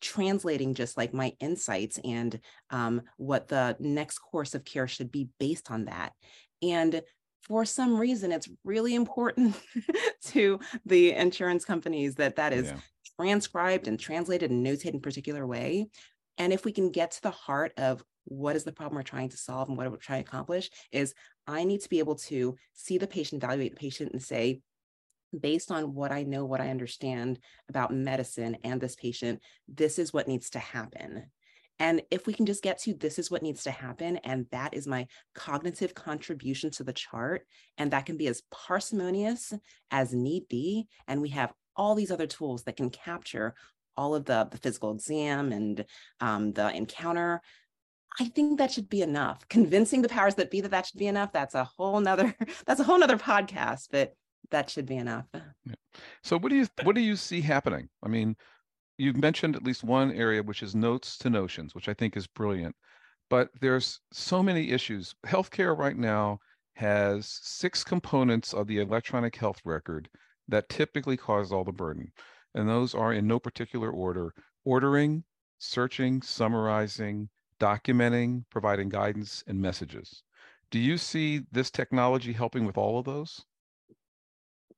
[0.00, 2.38] translating just like my insights and
[2.70, 6.12] um, what the next course of care should be based on that.
[6.62, 7.02] And
[7.48, 9.56] for some reason it's really important
[10.24, 12.76] to the insurance companies that that is yeah.
[13.18, 15.88] transcribed and translated and notated in a particular way
[16.36, 19.30] and if we can get to the heart of what is the problem we're trying
[19.30, 21.14] to solve and what we're trying to accomplish is
[21.46, 24.60] i need to be able to see the patient evaluate the patient and say
[25.38, 27.38] based on what i know what i understand
[27.68, 31.24] about medicine and this patient this is what needs to happen
[31.78, 34.74] and if we can just get to this is what needs to happen, and that
[34.74, 37.42] is my cognitive contribution to the chart,
[37.76, 39.52] and that can be as parsimonious
[39.90, 40.88] as need be.
[41.06, 43.54] And we have all these other tools that can capture
[43.96, 45.84] all of the, the physical exam and
[46.20, 47.40] um, the encounter.
[48.20, 49.46] I think that should be enough.
[49.48, 51.32] Convincing the powers that be that that should be enough.
[51.32, 52.34] That's a whole nother,
[52.66, 54.14] that's a whole nother podcast, but
[54.50, 55.26] that should be enough.
[55.34, 55.74] Yeah.
[56.22, 57.88] So what do you, what do you see happening?
[58.02, 58.36] I mean,
[58.98, 62.26] you've mentioned at least one area which is notes to notions which i think is
[62.26, 62.74] brilliant
[63.30, 65.14] but there's so many issues.
[65.26, 66.40] Healthcare right now
[66.74, 70.08] has six components of the electronic health record
[70.46, 72.12] that typically cause all the burden
[72.54, 74.32] and those are in no particular order
[74.64, 75.24] ordering
[75.58, 77.28] searching summarizing
[77.60, 80.22] documenting providing guidance and messages.
[80.70, 83.44] Do you see this technology helping with all of those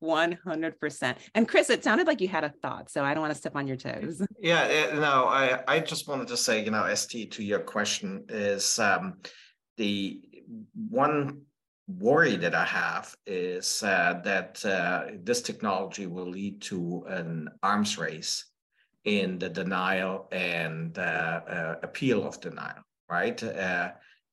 [0.01, 1.15] 100%.
[1.35, 3.55] And Chris, it sounded like you had a thought, so I don't want to step
[3.55, 4.21] on your toes.
[4.39, 8.25] Yeah, eh, no, I, I just wanted to say, you know, ST to your question
[8.27, 9.19] is um,
[9.77, 10.19] the
[10.89, 11.41] one
[11.87, 17.97] worry that I have is uh, that uh, this technology will lead to an arms
[17.97, 18.45] race
[19.05, 23.41] in the denial and uh, uh appeal of denial, right?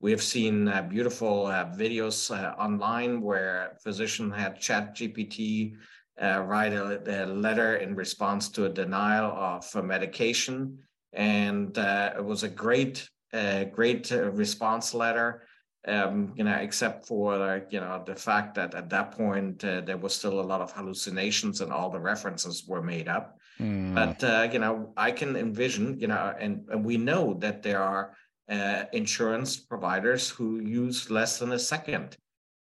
[0.01, 5.75] We have seen uh, beautiful uh, videos uh, online where a physician had Chat GPT
[6.23, 10.79] uh, write a, a, letter in response to a denial of a medication,
[11.13, 15.43] and uh, it was a great, uh, great response letter.
[15.87, 20.15] Um, you know, except for you know the fact that at that point there was
[20.15, 23.39] still a lot of hallucinations and all the references were made up.
[23.61, 23.95] Mm.
[23.95, 28.13] But you know, I can envision, you know, and, and we know that there are
[28.49, 32.17] uh, insurance providers who use less than a second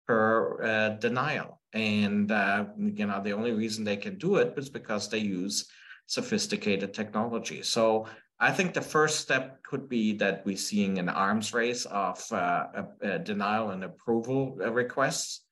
[0.06, 1.60] per uh, denial.
[1.72, 5.68] And, uh, you know, the only reason they can do it is because they use
[6.06, 7.62] sophisticated technology.
[7.62, 8.06] So
[8.40, 12.84] I think the first step could be that we're seeing an arms race of uh,
[13.24, 15.42] denial and approval requests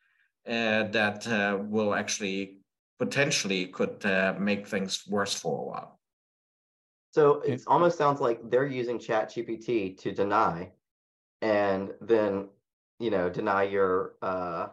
[0.46, 2.58] uh, that uh, will actually
[2.98, 4.04] potentially could
[4.38, 5.95] make things worse for a while.
[7.16, 10.72] So it almost sounds like they're using Chat GPT to deny,
[11.40, 12.48] and then
[12.98, 14.66] you know deny your uh,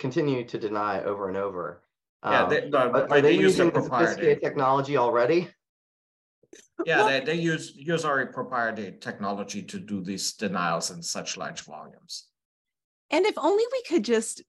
[0.00, 1.84] continue to deny over and over.
[2.24, 5.48] Yeah, they, um, are, are they, they using sophisticated technology already?
[6.84, 11.60] Yeah, they, they use use our proprietary technology to do these denials in such large
[11.60, 12.26] volumes.
[13.10, 14.42] And if only we could just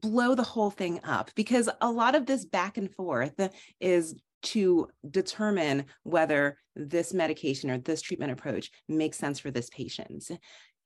[0.00, 3.38] blow the whole thing up because a lot of this back and forth
[3.80, 10.30] is to determine whether this medication or this treatment approach makes sense for this patient.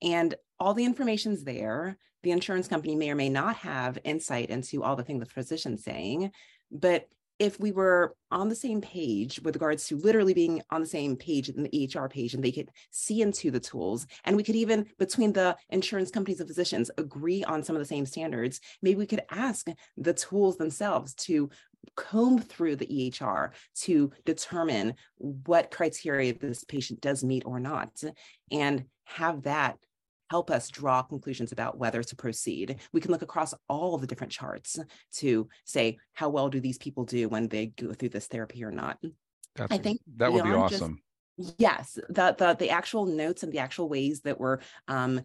[0.03, 1.97] And all the information's there.
[2.23, 5.85] The insurance company may or may not have insight into all the things the physician's
[5.85, 6.31] saying,
[6.71, 7.07] but
[7.39, 11.17] if we were on the same page with regards to literally being on the same
[11.17, 14.55] page in the EHR page and they could see into the tools and we could
[14.55, 18.99] even between the insurance companies and physicians agree on some of the same standards maybe
[18.99, 21.51] we could ask the tools themselves to
[21.97, 23.51] comb through the EHR
[23.83, 28.03] to determine what criteria this patient does meet or not
[28.51, 29.79] and have that
[30.31, 32.81] help us draw conclusions about whether to proceed.
[32.93, 34.79] We can look across all the different charts
[35.17, 38.71] to say how well do these people do when they go through this therapy or
[38.71, 38.99] not.
[39.55, 40.99] That's, I think that would be awesome.
[41.39, 44.59] Just, yes, the, the the actual notes and the actual ways that we're
[44.89, 45.21] um,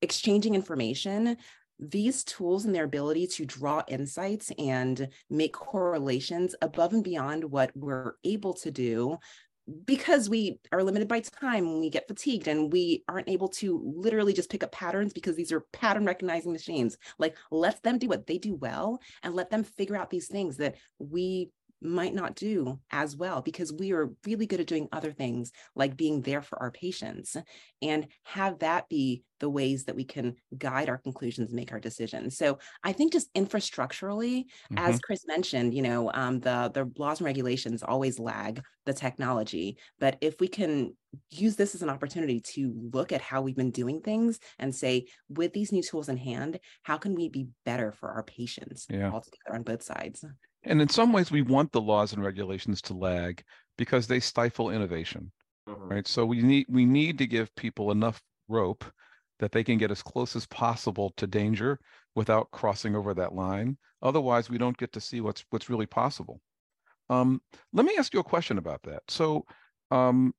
[0.00, 1.36] exchanging information
[1.82, 7.72] these tools and their ability to draw insights and make correlations above and beyond what
[7.74, 9.18] we're able to do
[9.84, 14.32] because we are limited by time we get fatigued and we aren't able to literally
[14.32, 16.96] just pick up patterns because these are pattern recognizing machines.
[17.18, 20.56] Like let them do what they do well and let them figure out these things
[20.56, 21.50] that we
[21.82, 25.96] might not do as well because we are really good at doing other things like
[25.96, 27.36] being there for our patients
[27.80, 31.80] and have that be the ways that we can guide our conclusions and make our
[31.80, 34.78] decisions so i think just infrastructurally mm-hmm.
[34.78, 39.76] as chris mentioned you know um, the the laws and regulations always lag the technology
[39.98, 40.94] but if we can
[41.30, 45.04] use this as an opportunity to look at how we've been doing things and say
[45.28, 49.10] with these new tools in hand how can we be better for our patients yeah.
[49.10, 50.24] altogether on both sides
[50.64, 53.42] and in some ways, we want the laws and regulations to lag
[53.76, 55.32] because they stifle innovation,
[55.68, 55.88] mm-hmm.
[55.88, 56.06] right?
[56.06, 58.84] So we need we need to give people enough rope
[59.38, 61.80] that they can get as close as possible to danger
[62.14, 63.76] without crossing over that line.
[64.02, 66.40] Otherwise, we don't get to see what's what's really possible.
[67.10, 67.42] Um,
[67.72, 69.02] let me ask you a question about that.
[69.08, 69.44] So,
[69.90, 70.32] um,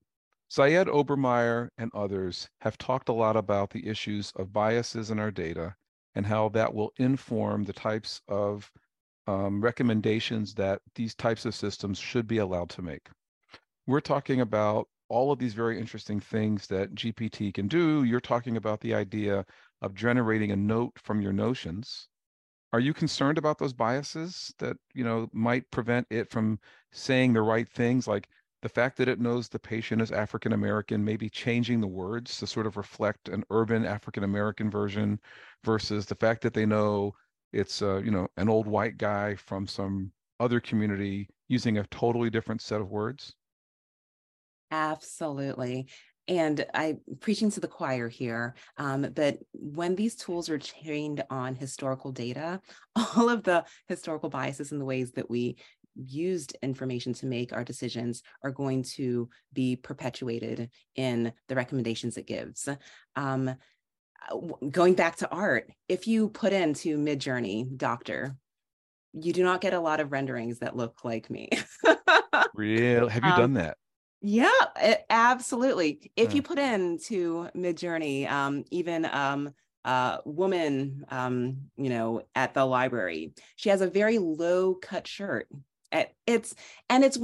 [0.51, 5.31] Ziad Obermeyer and others have talked a lot about the issues of biases in our
[5.31, 5.75] data
[6.15, 8.71] and how that will inform the types of
[9.27, 13.09] um, recommendations that these types of systems should be allowed to make.
[13.87, 18.03] We're talking about all of these very interesting things that GPT can do.
[18.03, 19.45] You're talking about the idea
[19.81, 22.07] of generating a note from your notions.
[22.71, 26.59] Are you concerned about those biases that you know might prevent it from
[26.91, 28.27] saying the right things, like
[28.63, 32.47] the fact that it knows the patient is African American, maybe changing the words to
[32.47, 35.19] sort of reflect an urban African American version,
[35.63, 37.13] versus the fact that they know
[37.53, 42.29] it's uh, you know an old white guy from some other community using a totally
[42.29, 43.35] different set of words
[44.71, 45.87] absolutely
[46.27, 51.55] and I preaching to the choir here, um, but when these tools are trained on
[51.55, 52.61] historical data,
[52.95, 55.57] all of the historical biases and the ways that we
[55.95, 62.25] used information to make our decisions are going to be perpetuated in the recommendations it
[62.25, 62.67] gives.
[63.15, 63.55] Um,
[64.69, 68.35] going back to art, if you put into Midjourney doctor,
[69.13, 71.49] you do not get a lot of renderings that look like me.
[72.55, 73.07] Real?
[73.07, 73.77] Have you um, done that?
[74.21, 74.49] Yeah,
[74.81, 76.11] it, absolutely.
[76.15, 79.53] If you put into Midjourney, um, even um,
[79.85, 85.47] uh, woman, um, you know, at the library, she has a very low cut shirt.
[86.25, 86.55] It's
[86.89, 87.19] and it's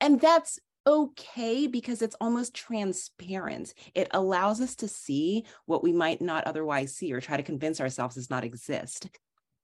[0.00, 0.58] and that's
[0.88, 3.74] okay because it's almost transparent.
[3.94, 7.80] It allows us to see what we might not otherwise see or try to convince
[7.80, 9.08] ourselves does not exist.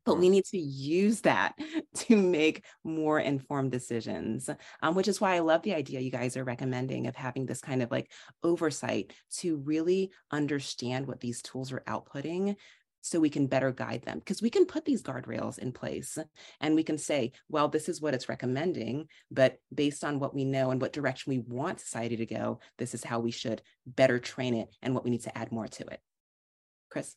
[0.04, 1.54] But we need to use that
[1.94, 4.50] to make more informed decisions,
[4.82, 7.62] um, which is why I love the idea you guys are recommending of having this
[7.62, 8.12] kind of like
[8.42, 12.56] oversight to really understand what these tools are outputting
[13.04, 16.16] so we can better guide them because we can put these guardrails in place
[16.60, 20.44] and we can say well this is what it's recommending but based on what we
[20.44, 24.18] know and what direction we want society to go this is how we should better
[24.18, 26.00] train it and what we need to add more to it.
[26.90, 27.14] Chris?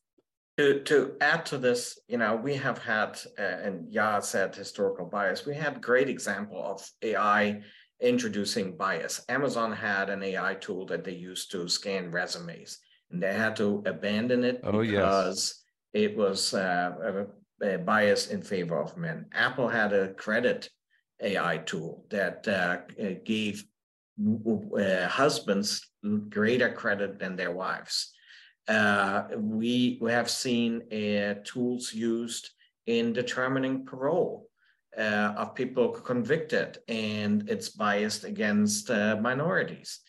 [0.57, 5.05] To, to add to this, you know, we have had, uh, and Yaa said historical
[5.05, 7.61] bias, we had great example of AI
[8.01, 9.21] introducing bias.
[9.29, 12.79] Amazon had an AI tool that they used to scan resumes
[13.11, 15.63] and they had to abandon it oh, because yes
[15.93, 17.25] it was uh,
[17.61, 19.25] a, a, bias in favor of men.
[19.33, 20.69] Apple had a credit
[21.21, 22.77] AI tool that uh,
[23.23, 23.63] gave
[24.19, 25.89] uh, husbands
[26.29, 28.13] greater credit than their wives.
[28.67, 32.49] Uh, we, we have seen uh, tools used
[32.85, 34.49] in determining parole
[34.97, 39.99] uh, of people convicted, and it's biased against minorities.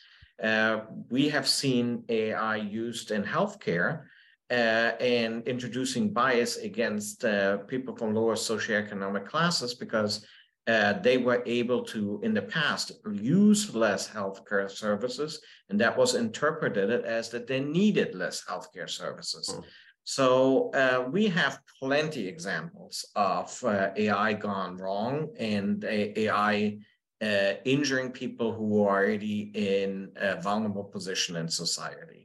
[1.11, 4.05] we have seen AI used in healthcare
[4.51, 10.27] uh, and introducing bias against uh, people from lower socioeconomic classes because
[10.67, 15.41] uh, they were able to, in the past, use less healthcare services,
[15.71, 19.49] and that was interpreted as that they needed less healthcare services.
[19.49, 19.65] Mm.
[20.05, 26.79] So uh, we have plenty examples of uh, AI gone wrong and AI
[27.21, 32.18] uh, injuring people who are already in a vulnerable position in society.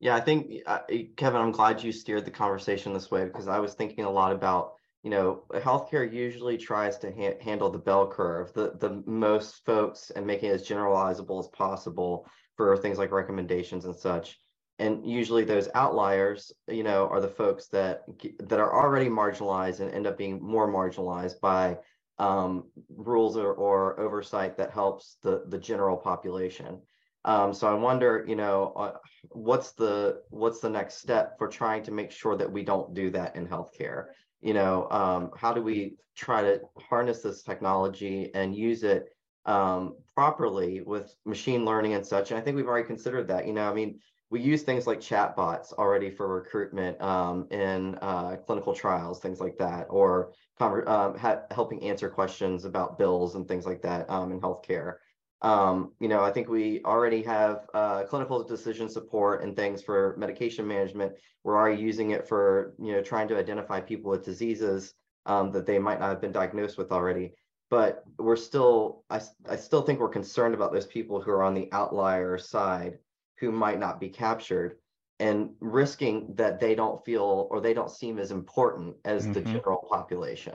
[0.00, 0.80] Yeah, I think uh,
[1.16, 4.32] Kevin, I'm glad you steered the conversation this way because I was thinking a lot
[4.32, 4.74] about
[5.04, 10.10] you know, healthcare usually tries to ha- handle the bell curve, the the most folks,
[10.10, 12.26] and making it as generalizable as possible
[12.56, 14.38] for things like recommendations and such.
[14.80, 18.02] And usually, those outliers, you know, are the folks that
[18.40, 21.78] that are already marginalized and end up being more marginalized by
[22.18, 26.80] um, rules or, or oversight that helps the the general population.
[27.24, 28.92] Um, so I wonder, you know, uh,
[29.30, 33.10] what's the what's the next step for trying to make sure that we don't do
[33.10, 34.06] that in healthcare?
[34.40, 39.08] you know um, how do we try to harness this technology and use it
[39.46, 43.52] um, properly with machine learning and such and i think we've already considered that you
[43.52, 43.98] know i mean
[44.30, 49.56] we use things like chatbots already for recruitment um, in uh, clinical trials things like
[49.58, 54.40] that or um, ha- helping answer questions about bills and things like that um, in
[54.40, 54.96] healthcare
[55.42, 60.16] um, you know, I think we already have uh, clinical decision support and things for
[60.18, 61.12] medication management.
[61.44, 64.94] We're already using it for, you know, trying to identify people with diseases
[65.26, 67.34] um, that they might not have been diagnosed with already.
[67.70, 71.54] But we're still, I, I still think we're concerned about those people who are on
[71.54, 72.98] the outlier side
[73.38, 74.78] who might not be captured
[75.20, 79.32] and risking that they don't feel or they don't seem as important as mm-hmm.
[79.34, 80.54] the general population.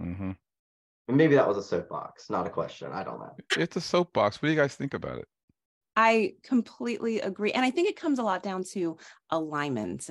[0.00, 0.06] Mm-hmm.
[0.10, 0.30] Mm-hmm
[1.10, 2.90] maybe that was a soapbox, not a question.
[2.92, 3.34] I don't know.
[3.56, 4.40] It's a soapbox.
[4.40, 5.28] What do you guys think about it?
[5.96, 7.52] I completely agree.
[7.52, 8.96] And I think it comes a lot down to
[9.30, 10.08] alignment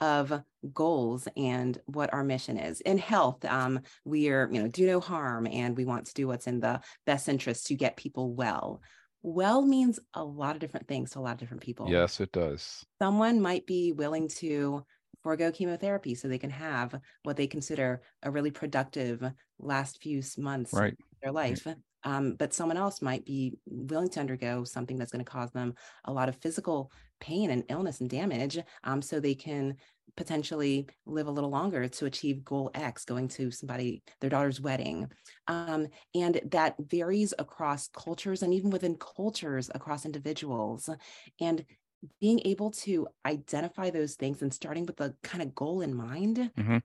[0.00, 0.42] of
[0.72, 5.00] goals and what our mission is in health um, we are you know do no
[5.00, 8.80] harm and we want to do what's in the best interest to get people well
[9.22, 12.30] well means a lot of different things to a lot of different people yes it
[12.30, 14.84] does someone might be willing to
[15.28, 19.22] forego chemotherapy so they can have what they consider a really productive
[19.58, 20.94] last few months right.
[20.94, 21.66] of their life.
[21.66, 21.76] Right.
[22.04, 25.74] Um, but someone else might be willing to undergo something that's going to cause them
[26.06, 29.76] a lot of physical pain and illness and damage um, so they can
[30.16, 35.10] potentially live a little longer to achieve goal X, going to somebody, their daughter's wedding.
[35.46, 40.88] Um, and that varies across cultures and even within cultures across individuals.
[41.38, 41.66] And
[42.20, 46.50] being able to identify those things and starting with the kind of goal in mind,
[46.56, 46.78] mm-hmm.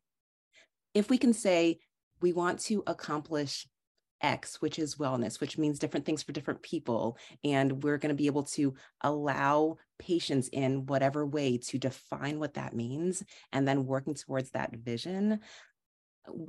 [0.94, 1.80] if we can say
[2.22, 3.68] we want to accomplish
[4.22, 7.18] X, which is wellness, which means different things for different people.
[7.44, 12.54] And we're going to be able to allow patients in whatever way to define what
[12.54, 15.42] that means and then working towards that vision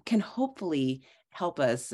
[0.07, 1.93] can hopefully help us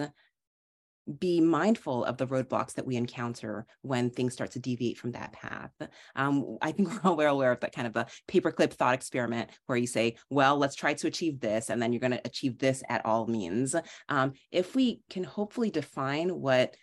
[1.18, 5.32] be mindful of the roadblocks that we encounter when things start to deviate from that
[5.32, 5.72] path.
[6.16, 9.50] Um, I think we're all well aware of that kind of a paperclip thought experiment
[9.66, 12.58] where you say, well, let's try to achieve this, and then you're going to achieve
[12.58, 13.74] this at all means.
[14.08, 16.74] Um, if we can hopefully define what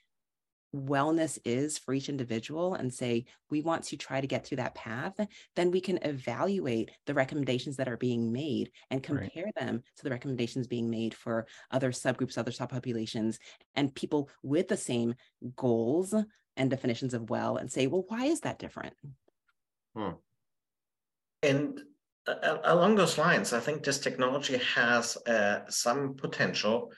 [0.75, 4.75] wellness is for each individual and say we want to try to get through that
[4.75, 5.13] path
[5.55, 9.55] then we can evaluate the recommendations that are being made and compare right.
[9.55, 13.37] them to the recommendations being made for other subgroups other subpopulations
[13.75, 15.15] and people with the same
[15.55, 16.13] goals
[16.57, 18.93] and definitions of well and say well why is that different
[19.95, 20.11] hmm.
[21.43, 21.79] and
[22.27, 26.91] uh, along those lines i think this technology has uh, some potential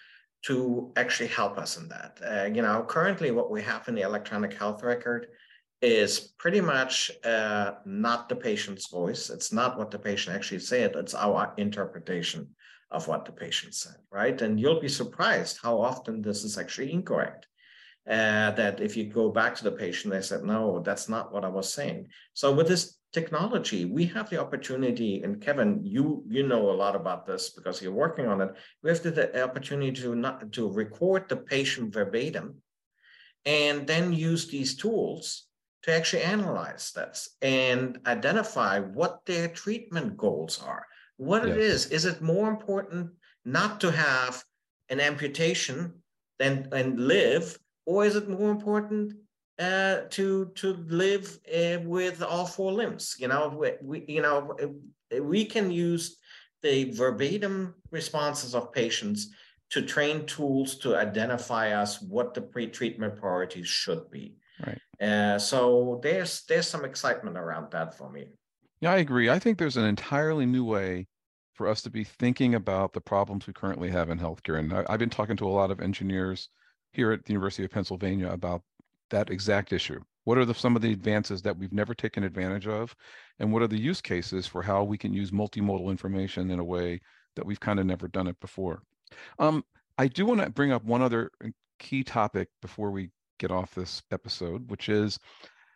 [0.43, 2.19] to actually help us in that.
[2.25, 5.27] Uh, you know, currently what we have in the electronic health record
[5.81, 9.29] is pretty much uh, not the patient's voice.
[9.29, 10.95] It's not what the patient actually said.
[10.95, 12.49] It's our interpretation
[12.91, 14.41] of what the patient said, right?
[14.41, 17.45] And you'll be surprised how often this is actually incorrect.
[18.09, 21.45] Uh, that if you go back to the patient, they said, no, that's not what
[21.45, 22.07] I was saying.
[22.33, 26.95] So with this technology, we have the opportunity, and Kevin, you you know a lot
[26.95, 28.55] about this because you're working on it.
[28.83, 32.61] We have the, the opportunity to not to record the patient verbatim,
[33.45, 35.47] and then use these tools
[35.83, 40.85] to actually analyze this and identify what their treatment goals are.
[41.17, 41.55] What yes.
[41.55, 41.85] it is.
[41.87, 43.11] Is it more important
[43.45, 44.43] not to have
[44.89, 45.93] an amputation
[46.37, 49.13] than and live, or is it more important
[49.59, 53.15] uh, to to live uh, with all four limbs.
[53.19, 54.55] You know, we, we, you know
[55.21, 56.17] we can use
[56.61, 59.29] the verbatim responses of patients
[59.69, 64.35] to train tools to identify us what the pre-treatment priorities should be.
[64.65, 64.79] Right.
[64.99, 68.27] Uh, so there's there's some excitement around that for me.
[68.81, 69.29] Yeah, I agree.
[69.29, 71.07] I think there's an entirely new way
[71.53, 74.57] for us to be thinking about the problems we currently have in healthcare.
[74.59, 76.47] And I, I've been talking to a lot of engineers
[76.93, 78.61] here at the University of Pennsylvania about
[79.09, 79.99] that exact issue.
[80.23, 82.95] What are the, some of the advances that we've never taken advantage of?
[83.39, 86.63] And what are the use cases for how we can use multimodal information in a
[86.63, 87.01] way
[87.35, 88.83] that we've kind of never done it before?
[89.39, 89.63] Um,
[89.97, 91.31] I do want to bring up one other
[91.79, 95.17] key topic before we get off this episode, which is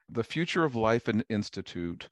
[0.09, 2.07] the Future of Life and Institute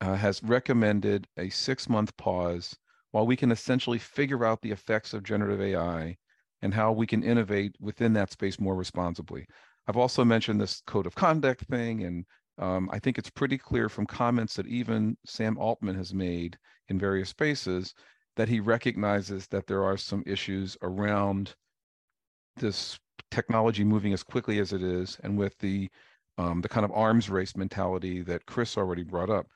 [0.00, 2.76] uh, has recommended a six month pause
[3.12, 6.16] while we can essentially figure out the effects of generative AI
[6.62, 9.46] and how we can innovate within that space more responsibly.
[9.90, 12.24] I've also mentioned this code of conduct thing, and
[12.58, 16.56] um, I think it's pretty clear from comments that even Sam Altman has made
[16.88, 17.92] in various spaces
[18.36, 21.56] that he recognizes that there are some issues around
[22.54, 23.00] this
[23.32, 25.88] technology moving as quickly as it is, and with the
[26.38, 29.48] um, the kind of arms race mentality that Chris already brought up.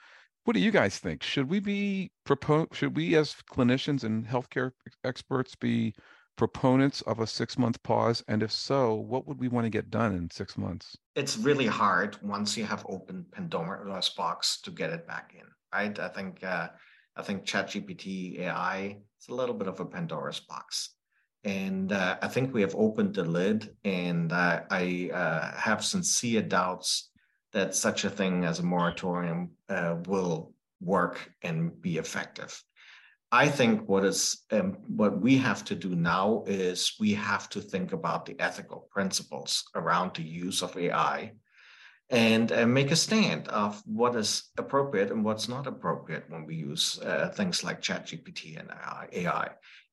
[0.47, 1.23] What do you guys think?
[1.23, 2.67] Should we be propose?
[2.73, 4.73] Should we, as clinicians and healthcare
[5.05, 5.95] experts, be
[6.37, 8.23] proponents of a six month pause?
[8.29, 10.97] And if so, what would we want to get done in six months?
[11.15, 15.99] It's really hard once you have opened Pandora's box to get it back in, right?
[15.99, 16.69] I think uh,
[17.17, 20.91] I think ChatGPT AI is a little bit of a Pandora's box.
[21.45, 26.41] And uh, I think we have opened the lid, and uh, I uh, have sincere
[26.41, 27.11] doubts
[27.53, 32.63] that such a thing as a moratorium uh, will work and be effective.
[33.35, 37.61] I think what is um, what we have to do now is we have to
[37.61, 41.33] think about the ethical principles around the use of AI
[42.11, 46.55] and uh, make a stand of what is appropriate and what's not appropriate when we
[46.55, 48.71] use uh, things like ChatGPT and
[49.13, 49.49] AI.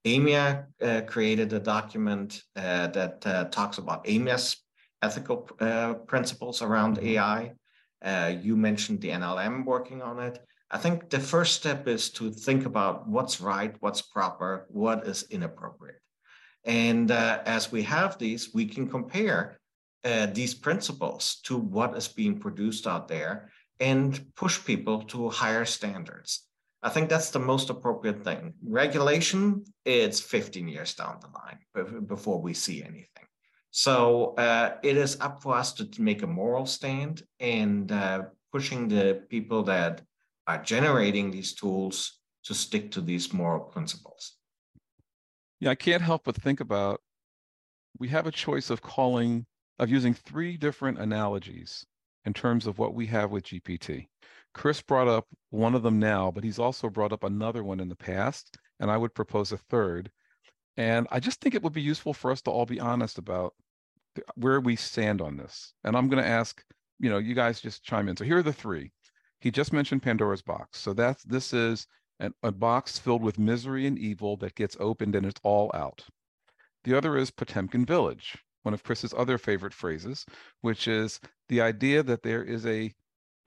[0.05, 4.57] AMIA uh, created a document uh, that uh, talks about AMIA's
[5.01, 7.17] ethical uh, principles around mm-hmm.
[7.17, 7.53] AI.
[8.03, 10.37] Uh, you mentioned the NLM working on it.
[10.73, 15.25] I think the first step is to think about what's right, what's proper, what is
[15.29, 15.99] inappropriate.
[16.63, 19.59] And uh, as we have these, we can compare
[20.05, 23.51] uh, these principles to what is being produced out there
[23.81, 26.47] and push people to higher standards.
[26.81, 28.53] I think that's the most appropriate thing.
[28.63, 33.27] Regulation, it's 15 years down the line before we see anything.
[33.71, 38.87] So uh, it is up for us to make a moral stand and uh, pushing
[38.87, 40.01] the people that
[40.47, 44.37] are generating these tools to stick to these moral principles.
[45.59, 47.01] Yeah, I can't help but think about
[47.99, 49.45] we have a choice of calling,
[49.79, 51.85] of using three different analogies
[52.25, 54.07] in terms of what we have with GPT.
[54.53, 57.89] Chris brought up one of them now, but he's also brought up another one in
[57.89, 60.11] the past, and I would propose a third.
[60.77, 63.53] And I just think it would be useful for us to all be honest about
[64.35, 65.73] where we stand on this.
[65.83, 66.63] And I'm going to ask,
[66.99, 68.17] you know, you guys just chime in.
[68.17, 68.91] So here are the three.
[69.41, 70.79] He just mentioned Pandora's box.
[70.79, 71.87] So that's this is
[72.19, 76.05] an, a box filled with misery and evil that gets opened and it's all out.
[76.83, 80.25] The other is Potemkin Village, one of Chris's other favorite phrases,
[80.61, 81.19] which is
[81.49, 82.93] the idea that there is a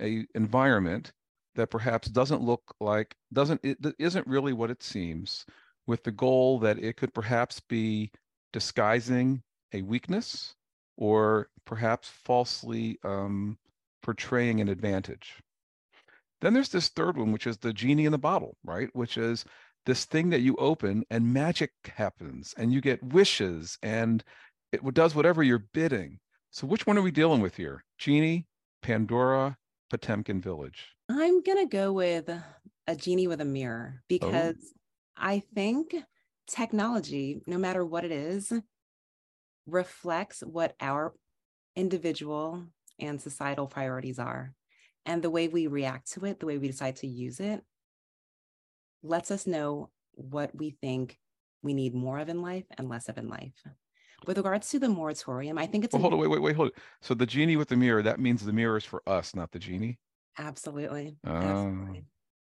[0.00, 1.12] a environment
[1.54, 5.46] that perhaps doesn't look like doesn't it isn't really what it seems
[5.86, 8.10] with the goal that it could perhaps be
[8.52, 9.42] disguising
[9.72, 10.54] a weakness
[10.96, 13.58] or perhaps falsely um,
[14.02, 15.40] portraying an advantage.
[16.40, 18.88] Then there's this third one, which is the genie in the bottle, right?
[18.92, 19.44] Which is
[19.86, 24.24] this thing that you open and magic happens and you get wishes and
[24.72, 26.18] it does whatever you're bidding.
[26.50, 27.84] So which one are we dealing with here?
[27.98, 28.46] Genie,
[28.82, 29.56] Pandora,
[29.90, 30.94] Potemkin Village?
[31.08, 32.28] I'm going to go with
[32.86, 34.02] a genie with a mirror oh.
[34.08, 34.78] because oh.
[35.16, 35.94] I think
[36.46, 38.52] technology, no matter what it is,
[39.66, 41.14] reflects what our
[41.76, 42.64] individual
[42.98, 44.52] and societal priorities are.
[45.06, 47.62] And the way we react to it, the way we decide to use it,
[49.02, 51.18] lets us know what we think
[51.62, 53.52] we need more of in life and less of in life.
[54.26, 55.92] With regards to the moratorium, I think it's.
[55.92, 56.74] Well, hold on, wait, wait, wait, hold it.
[57.02, 59.58] So the genie with the mirror, that means the mirror is for us, not the
[59.58, 59.98] genie.
[60.38, 61.16] Absolutely.
[61.26, 61.30] Oh.
[61.30, 62.04] Absolutely.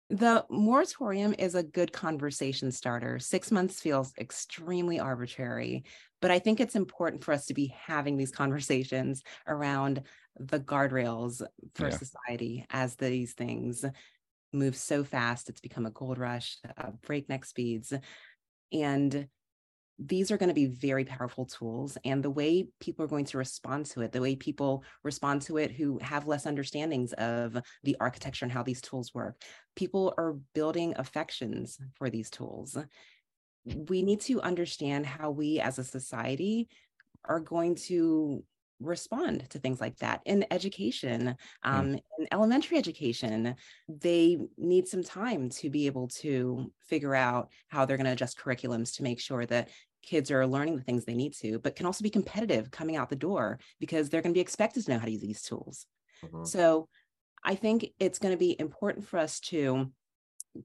[0.10, 3.18] The moratorium is a good conversation starter.
[3.18, 5.84] Six months feels extremely arbitrary,
[6.26, 10.02] but I think it's important for us to be having these conversations around
[10.40, 11.44] the guardrails
[11.76, 11.96] for yeah.
[11.96, 13.86] society as these things
[14.52, 15.50] move so fast.
[15.50, 17.94] It's become a gold rush, uh, breakneck speeds.
[18.74, 19.28] And
[20.00, 23.38] these are going to be very powerful tools and the way people are going to
[23.38, 27.96] respond to it the way people respond to it who have less understandings of the
[28.02, 29.42] architecture and how these tools work
[29.78, 32.78] people are building affections for these tools
[33.66, 36.70] we need to understand how we as a society
[37.24, 38.44] are going to
[38.82, 42.00] respond to things like that in education um, mm.
[42.20, 43.56] in elementary education
[43.88, 48.38] they need some time to be able to figure out how they're going to adjust
[48.38, 49.70] curriculums to make sure that
[50.04, 53.10] kids are learning the things they need to but can also be competitive coming out
[53.10, 55.86] the door because they're going to be expected to know how to use these tools
[56.24, 56.44] mm-hmm.
[56.44, 56.88] so
[57.46, 59.90] i think it's going to be important for us to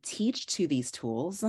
[0.03, 1.45] teach to these tools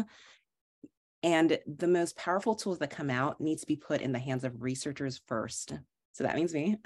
[1.23, 4.43] and the most powerful tools that come out need to be put in the hands
[4.43, 5.73] of researchers first
[6.13, 6.77] so that means me,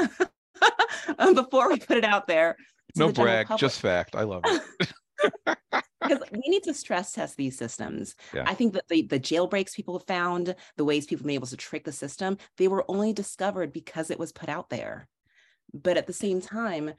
[1.19, 2.55] um, before we put it out there.
[2.95, 4.15] No the brag, just fact.
[4.15, 4.93] I love it.
[6.01, 8.15] because we need to stress test these systems.
[8.33, 8.43] Yeah.
[8.45, 11.47] I think that the, the jailbreaks people have found, the ways people have been able
[11.47, 15.07] to trick the system, they were only discovered because it was put out there.
[15.73, 16.93] But at the same time,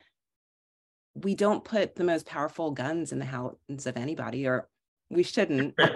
[1.14, 4.68] we don't put the most powerful guns in the hands of anybody, or
[5.11, 5.75] we shouldn't.
[5.79, 5.87] you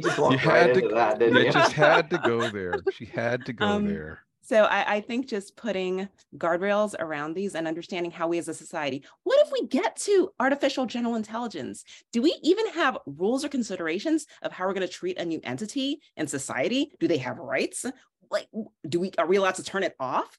[0.00, 1.46] just walked you right into to, that, didn't you?
[1.46, 1.52] you?
[1.52, 2.74] just had to go there.
[2.92, 4.20] She had to go um, there.
[4.42, 8.52] So I, I, think just putting guardrails around these and understanding how we as a
[8.52, 11.82] society, what if we get to artificial general intelligence?
[12.12, 15.40] Do we even have rules or considerations of how we're going to treat a new
[15.44, 16.92] entity in society?
[17.00, 17.86] Do they have rights?
[18.30, 18.48] Like,
[18.86, 20.38] do we are we allowed to turn it off?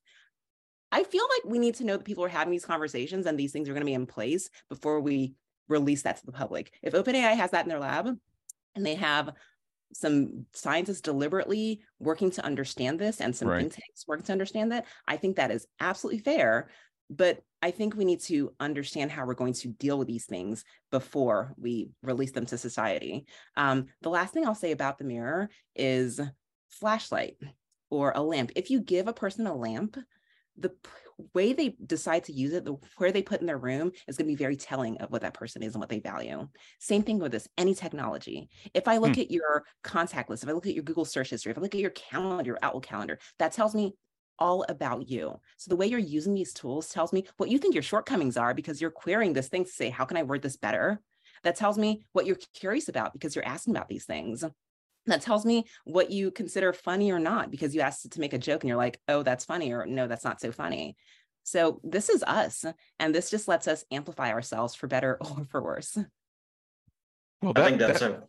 [0.91, 3.51] I feel like we need to know that people are having these conversations and these
[3.51, 5.33] things are going to be in place before we
[5.67, 6.71] release that to the public.
[6.81, 8.07] If OpenAI has that in their lab
[8.75, 9.31] and they have
[9.93, 13.61] some scientists deliberately working to understand this and some right.
[13.61, 16.69] think tanks working to understand that, I think that is absolutely fair.
[17.09, 20.65] But I think we need to understand how we're going to deal with these things
[20.91, 23.25] before we release them to society.
[23.55, 26.19] Um, the last thing I'll say about the mirror is
[26.69, 27.37] flashlight
[27.89, 28.51] or a lamp.
[28.55, 29.97] If you give a person a lamp,
[30.57, 30.71] the
[31.33, 34.27] way they decide to use it, the where they put in their room is going
[34.27, 36.47] to be very telling of what that person is and what they value.
[36.79, 38.49] Same thing with this, any technology.
[38.73, 39.21] If I look hmm.
[39.21, 41.75] at your contact list, if I look at your Google search history, if I look
[41.75, 43.93] at your calendar, your Outlook calendar, that tells me
[44.37, 45.39] all about you.
[45.57, 48.53] So the way you're using these tools tells me what you think your shortcomings are
[48.53, 50.99] because you're querying this thing to say, how can I word this better?
[51.43, 54.43] That tells me what you're curious about because you're asking about these things
[55.07, 58.37] that tells me what you consider funny or not because you asked to make a
[58.37, 60.95] joke and you're like oh that's funny or no that's not so funny.
[61.43, 62.65] So this is us
[62.99, 65.97] and this just lets us amplify ourselves for better or for worse.
[67.41, 68.11] Well that, i think that's that...
[68.11, 68.23] a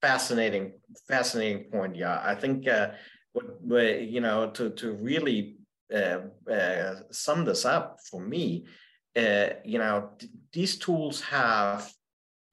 [0.00, 0.72] fascinating
[1.08, 2.20] fascinating point yeah.
[2.24, 2.92] I think uh
[3.32, 5.56] what, what you know to to really
[5.92, 6.20] uh,
[6.50, 8.64] uh, sum this up for me
[9.16, 10.10] uh, you know
[10.52, 11.92] these tools have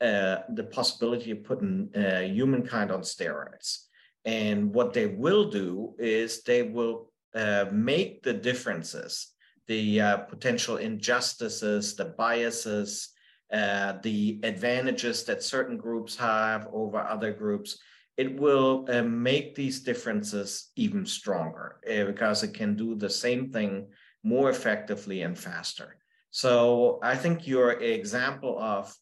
[0.02, 3.86] uh, the possibility of putting uh, humankind on steroids.
[4.26, 9.34] And what they will do is they will uh, make the differences,
[9.68, 13.10] the uh, potential injustices, the biases,
[13.52, 17.78] uh, the advantages that certain groups have over other groups.
[18.18, 23.88] It will make these differences even stronger because it can do the same thing
[24.24, 25.98] more effectively and faster.
[26.32, 28.94] So I think your example of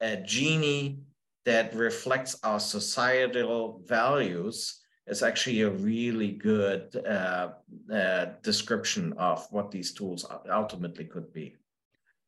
[0.00, 1.00] a genie
[1.44, 7.50] that reflects our societal values is actually a really good uh,
[7.92, 11.54] uh, description of what these tools ultimately could be.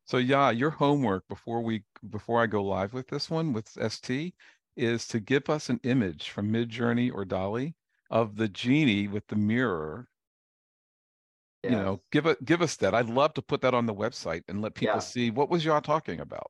[0.05, 4.33] So yeah, your homework before we before I go live with this one with ST
[4.75, 7.75] is to give us an image from Midjourney or DALL-E
[8.09, 10.07] of the genie with the mirror.
[11.63, 11.71] Yeah.
[11.71, 12.95] You know, give it give us that.
[12.95, 14.99] I'd love to put that on the website and let people yeah.
[14.99, 16.49] see what was y'all talking about.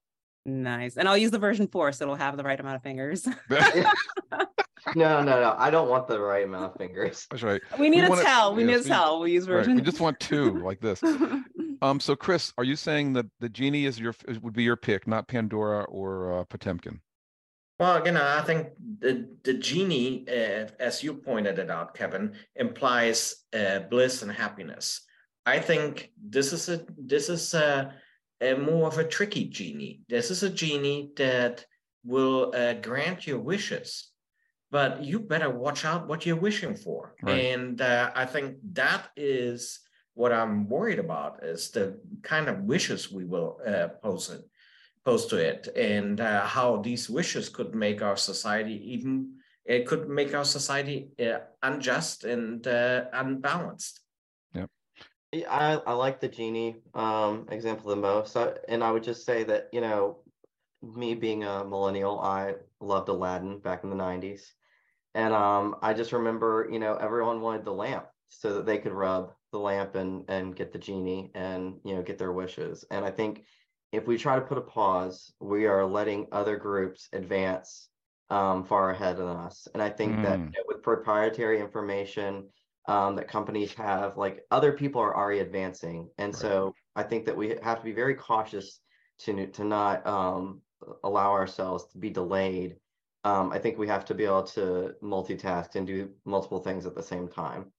[0.49, 0.97] Nice.
[0.97, 3.27] And I'll use the version four so it'll have the right amount of fingers.
[3.49, 5.55] no, no, no.
[5.57, 7.27] I don't want the right amount of fingers.
[7.29, 7.61] That's right.
[7.77, 8.55] We need we a tell.
[8.55, 9.21] We need a tell.
[9.21, 9.73] We use version.
[9.73, 9.81] Right.
[9.81, 11.03] We just want two like this.
[11.81, 11.99] um.
[11.99, 15.27] So, Chris, are you saying that the genie is your would be your pick, not
[15.27, 16.99] Pandora or uh, Potemkin?
[17.79, 18.69] Well, again, I think
[18.99, 25.01] the the genie, uh, as you pointed it out, Kevin, implies uh, bliss and happiness.
[25.45, 27.93] I think this is a this is a
[28.41, 30.01] a more of a tricky genie.
[30.07, 31.65] This is a genie that
[32.05, 34.11] will uh, grant your wishes,
[34.71, 37.15] but you better watch out what you're wishing for.
[37.21, 37.45] Right.
[37.45, 39.79] And uh, I think that is
[40.13, 44.41] what I'm worried about is the kind of wishes we will uh, pose it,
[45.05, 49.35] pose to it, and uh, how these wishes could make our society even
[49.65, 53.03] it could make our society uh, unjust and uh,
[55.33, 58.33] I, I like the genie um, example the most.
[58.33, 60.17] So, and I would just say that, you know,
[60.81, 64.41] me being a millennial, I loved Aladdin back in the 90s.
[65.13, 68.93] And um, I just remember, you know, everyone wanted the lamp so that they could
[68.93, 72.85] rub the lamp and and get the genie and you know get their wishes.
[72.91, 73.45] And I think
[73.91, 77.89] if we try to put a pause, we are letting other groups advance
[78.29, 79.67] um, far ahead of us.
[79.73, 80.23] And I think mm.
[80.23, 82.47] that you know, with proprietary information,
[82.89, 84.17] um, that companies have.
[84.17, 86.41] Like other people are already advancing, and right.
[86.41, 88.79] so I think that we have to be very cautious
[89.19, 90.61] to to not um,
[91.03, 92.77] allow ourselves to be delayed.
[93.23, 96.95] Um, I think we have to be able to multitask and do multiple things at
[96.95, 97.71] the same time.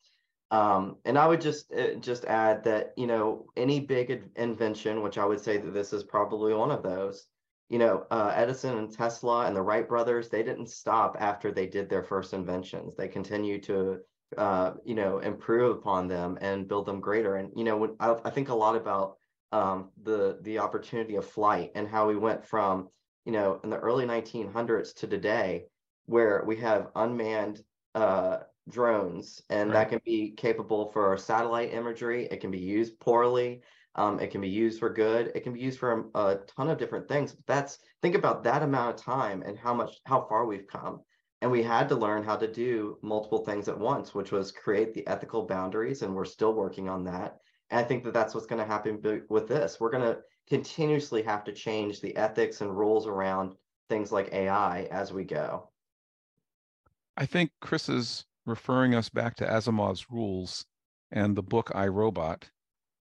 [0.52, 5.18] Um, and I would just uh, just add that you know any big invention, which
[5.18, 7.26] I would say that this is probably one of those.
[7.68, 11.66] You know, uh, Edison and Tesla and the Wright brothers, they didn't stop after they
[11.66, 12.96] did their first inventions.
[12.96, 14.00] They continued to
[14.36, 17.36] uh, you know improve upon them and build them greater.
[17.36, 19.16] And you know, when, I, I think a lot about
[19.52, 22.88] um, the the opportunity of flight and how we went from
[23.24, 25.64] you know in the early 1900s to today,
[26.06, 27.62] where we have unmanned
[27.94, 29.80] uh, drones, and right.
[29.80, 32.28] that can be capable for satellite imagery.
[32.30, 33.62] It can be used poorly.
[33.96, 35.32] Um, it can be used for good.
[35.34, 37.36] It can be used for a, a ton of different things.
[37.46, 41.00] That's think about that amount of time and how much how far we've come.
[41.42, 44.92] And we had to learn how to do multiple things at once, which was create
[44.92, 47.40] the ethical boundaries, and we're still working on that.
[47.70, 49.80] And I think that that's what's going to happen with this.
[49.80, 50.18] We're going to
[50.48, 53.54] continuously have to change the ethics and rules around
[53.88, 55.68] things like AI as we go.
[57.16, 60.66] I think Chris is referring us back to Asimov's rules
[61.12, 62.48] and the book I, Robot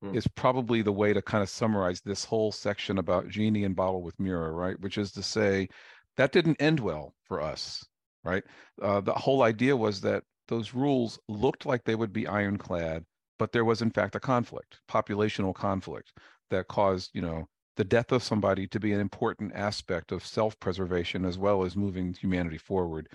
[0.01, 0.15] hmm.
[0.15, 4.01] is probably the way to kind of summarize this whole section about genie and bottle
[4.01, 4.79] with mirror, right?
[4.79, 5.69] Which is to say
[6.15, 7.85] that didn't end well for us,
[8.27, 8.43] right?
[8.81, 13.03] Uh, the whole idea was that those rules looked like they would be ironclad,
[13.39, 16.13] but there was in fact a conflict, populational conflict
[16.49, 17.47] that caused, you know,
[17.77, 22.13] the death of somebody to be an important aspect of self-preservation as well as moving
[22.13, 23.07] humanity forward.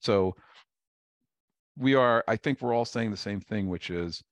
[0.00, 0.34] So
[1.76, 4.22] we are, I think we're all saying the same thing, which is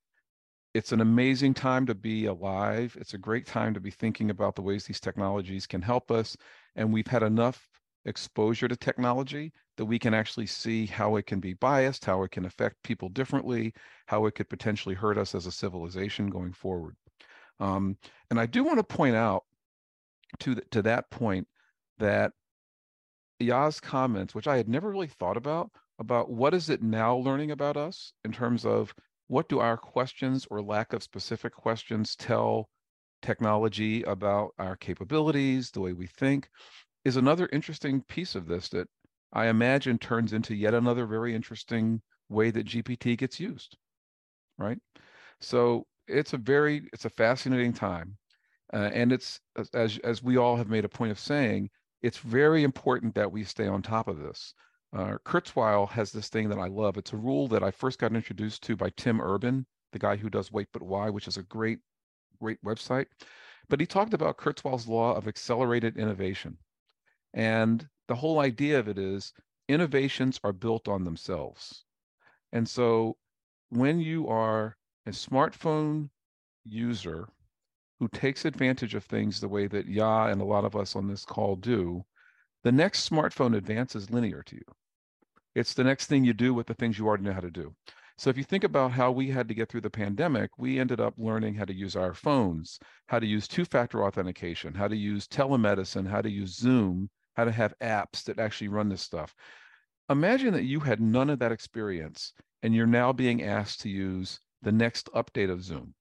[0.73, 2.97] it's an amazing time to be alive.
[3.01, 6.37] It's a great time to be thinking about the ways these technologies can help us.
[6.75, 7.69] And we've had enough
[8.07, 12.31] exposure to technology that we can actually see how it can be biased, how it
[12.31, 13.73] can affect people differently,
[14.07, 16.97] how it could potentially hurt us as a civilization going forward.
[17.61, 17.97] Um,
[18.31, 19.45] and I do want to point out
[20.41, 21.47] to, the, to that point
[21.99, 22.33] that
[23.41, 27.51] Yaa's comments, which I had never really thought about, about what is it now learning
[27.51, 28.95] about us in terms of
[29.29, 32.69] what do our questions or lack of specific questions tell
[33.23, 36.49] technology about our capabilities, the way we think,
[37.05, 38.89] is another interesting piece of this that
[39.35, 43.77] I imagine turns into yet another very interesting way that GPT gets used,
[44.59, 44.79] right?
[45.41, 48.17] So it's a very, it's a fascinating time.
[48.73, 49.41] Uh, and it's,
[49.75, 51.69] as, as we all have made a point of saying,
[52.03, 54.55] it's very important that we stay on top of this.
[54.97, 56.97] Uh, Kurzweil has this thing that I love.
[56.97, 60.31] It's a rule that I first got introduced to by Tim Urban, the guy who
[60.31, 61.81] does Wait But Why, which is a great,
[62.41, 63.07] great website.
[63.69, 66.59] But he talked about Kurzweil's law of accelerated innovation.
[67.33, 69.33] And the whole idea of it is
[69.69, 71.85] innovations are built on themselves.
[72.53, 73.17] And so
[73.71, 74.77] when you are
[75.07, 76.11] a smartphone
[76.65, 77.29] user
[77.99, 81.09] who takes advantage of things the way that Yaa and a lot of us on
[81.09, 82.05] this call do,
[82.63, 84.65] the next smartphone advance is linear to you.
[85.55, 87.75] It's the next thing you do with the things you already know how to do.
[88.17, 91.01] So if you think about how we had to get through the pandemic, we ended
[91.01, 95.27] up learning how to use our phones, how to use two-factor authentication, how to use
[95.27, 99.35] telemedicine, how to use Zoom, how to have apps that actually run this stuff.
[100.11, 102.33] Imagine that you had none of that experience
[102.63, 105.95] and you're now being asked to use the next update of Zoom.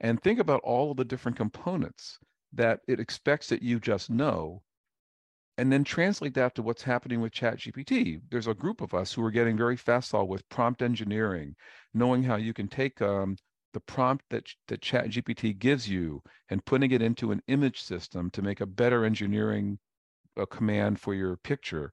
[0.00, 2.18] And think about all of the different components
[2.52, 4.62] that it expects that you just know
[5.58, 8.20] and then translate that to what's happening with ChatGPT.
[8.30, 11.54] There's a group of us who are getting very facile with prompt engineering,
[11.94, 13.36] knowing how you can take um,
[13.72, 18.42] the prompt that, that ChatGPT gives you and putting it into an image system to
[18.42, 19.78] make a better engineering
[20.40, 21.92] uh, command for your picture.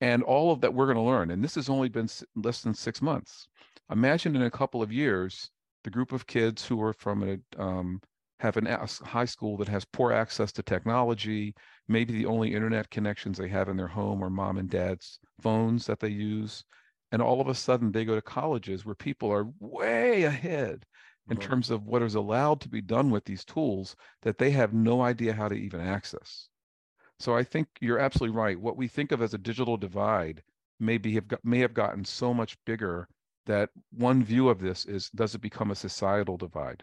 [0.00, 1.30] And all of that we're going to learn.
[1.30, 3.48] And this has only been less than six months.
[3.90, 5.50] Imagine in a couple of years,
[5.84, 8.00] the group of kids who are from a um,
[8.40, 11.54] have a high school that has poor access to technology.
[11.88, 15.86] Maybe the only internet connections they have in their home are mom and dad's phones
[15.86, 16.64] that they use.
[17.12, 20.86] And all of a sudden, they go to colleges where people are way ahead
[21.28, 21.48] in mm-hmm.
[21.48, 25.02] terms of what is allowed to be done with these tools that they have no
[25.02, 26.48] idea how to even access.
[27.20, 28.58] So I think you're absolutely right.
[28.58, 30.42] What we think of as a digital divide
[30.80, 33.06] maybe have got, may have gotten so much bigger
[33.46, 36.82] that one view of this is does it become a societal divide?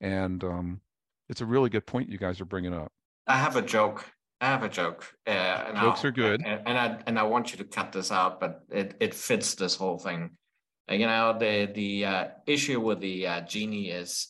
[0.00, 0.80] and um,
[1.28, 2.92] it's a really good point you guys are bringing up.
[3.26, 4.04] I have a joke.
[4.40, 5.12] I have a joke.
[5.26, 8.12] Uh, Jokes I'll, are good, and, and, I and I want you to cut this
[8.12, 10.30] out, but it it fits this whole thing.
[10.90, 14.28] Uh, you know, the the uh, issue with the uh, genie is,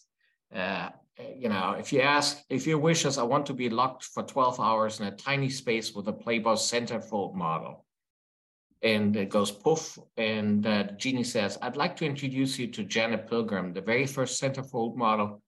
[0.54, 0.88] uh,
[1.36, 4.22] you know, if you ask, if your wish is, I want to be locked for
[4.22, 7.84] twelve hours in a tiny space with a Playboy centerfold model.
[8.82, 12.84] and it goes poof, and uh, the genie says, "I'd like to introduce you to
[12.84, 15.42] Janet Pilgrim, the very first centerfold model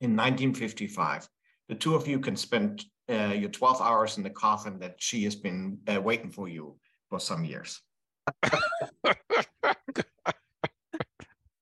[0.00, 1.28] in 1955.
[1.68, 5.24] The two of you can spend uh, your 12 hours in the coffin that she
[5.24, 6.78] has been uh, waiting for you
[7.10, 7.80] for some years."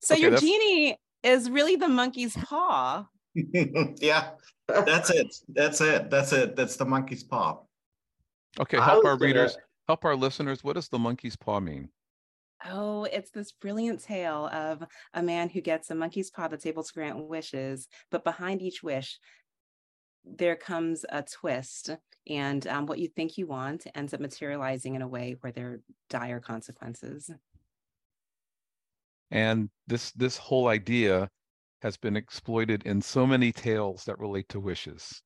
[0.00, 3.06] so Okay, your that's- genie is really the monkey's paw.
[4.00, 4.30] yeah,
[4.68, 5.34] that's it.
[5.48, 6.10] That's it.
[6.10, 6.56] That's it.
[6.56, 7.58] That's the monkey's paw.
[8.58, 9.56] Okay, help was our gonna- readers,
[9.86, 10.64] help our listeners.
[10.64, 11.90] What does the monkey's paw mean?
[12.66, 14.82] Oh, it's this brilliant tale of
[15.14, 18.82] a man who gets a monkey's paw that's able to grant wishes, but behind each
[18.82, 19.20] wish,
[20.24, 21.90] there comes a twist,
[22.28, 25.66] and um, what you think you want ends up materializing in a way where there
[25.68, 25.80] are
[26.10, 27.30] dire consequences.
[29.30, 31.28] And this this whole idea
[31.82, 35.22] has been exploited in so many tales that relate to wishes.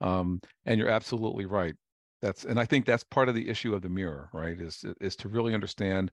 [0.00, 1.74] Um, and you're absolutely right.
[2.22, 4.58] That's and I think that's part of the issue of the mirror, right?
[4.60, 6.10] Is is to really understand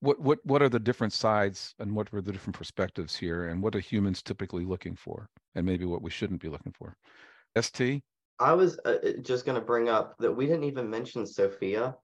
[0.00, 3.62] what what what are the different sides and what are the different perspectives here, and
[3.62, 6.96] what are humans typically looking for, and maybe what we shouldn't be looking for.
[7.60, 8.02] St.
[8.40, 11.96] I was uh, uh, just going to bring up that we didn't even mention Sophia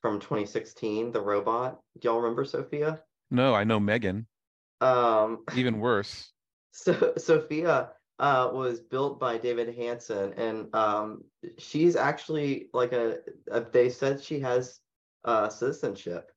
[0.00, 1.80] from 2016, the robot.
[1.98, 3.02] Do y'all remember Sophia?
[3.30, 4.26] No, I know Megan.
[4.80, 6.32] Um, Even worse.
[6.72, 11.24] so Sophia uh, was built by David Hanson, and um,
[11.58, 13.18] she's actually like a,
[13.50, 13.60] a.
[13.60, 14.80] They said she has
[15.24, 16.30] uh, citizenship.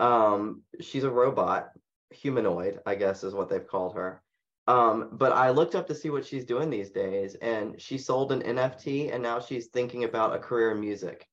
[0.00, 1.70] Um, she's a robot,
[2.10, 4.22] humanoid, I guess is what they've called her.
[4.66, 8.32] Um, but I looked up to see what she's doing these days, and she sold
[8.32, 11.28] an NFT, and now she's thinking about a career in music.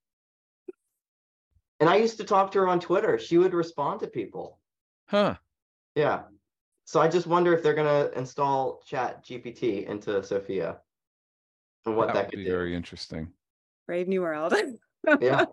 [1.79, 3.17] And I used to talk to her on Twitter.
[3.17, 4.59] She would respond to people.
[5.07, 5.35] Huh.
[5.95, 6.23] Yeah.
[6.91, 10.75] So I just wonder if they're gonna install ChatGPT into Sophia
[11.85, 12.51] and what that, that, could be do.
[12.51, 13.31] very interesting.
[13.87, 14.53] Brave New World.
[15.19, 15.45] Yeah.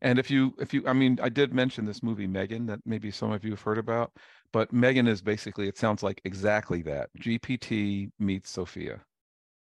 [0.00, 3.10] And if you, if you, I mean, I did mention this movie Megan that maybe
[3.10, 4.10] some of you have heard about,
[4.54, 7.10] but Megan is basically, it sounds like exactly that.
[7.18, 9.02] GPT meets Sophia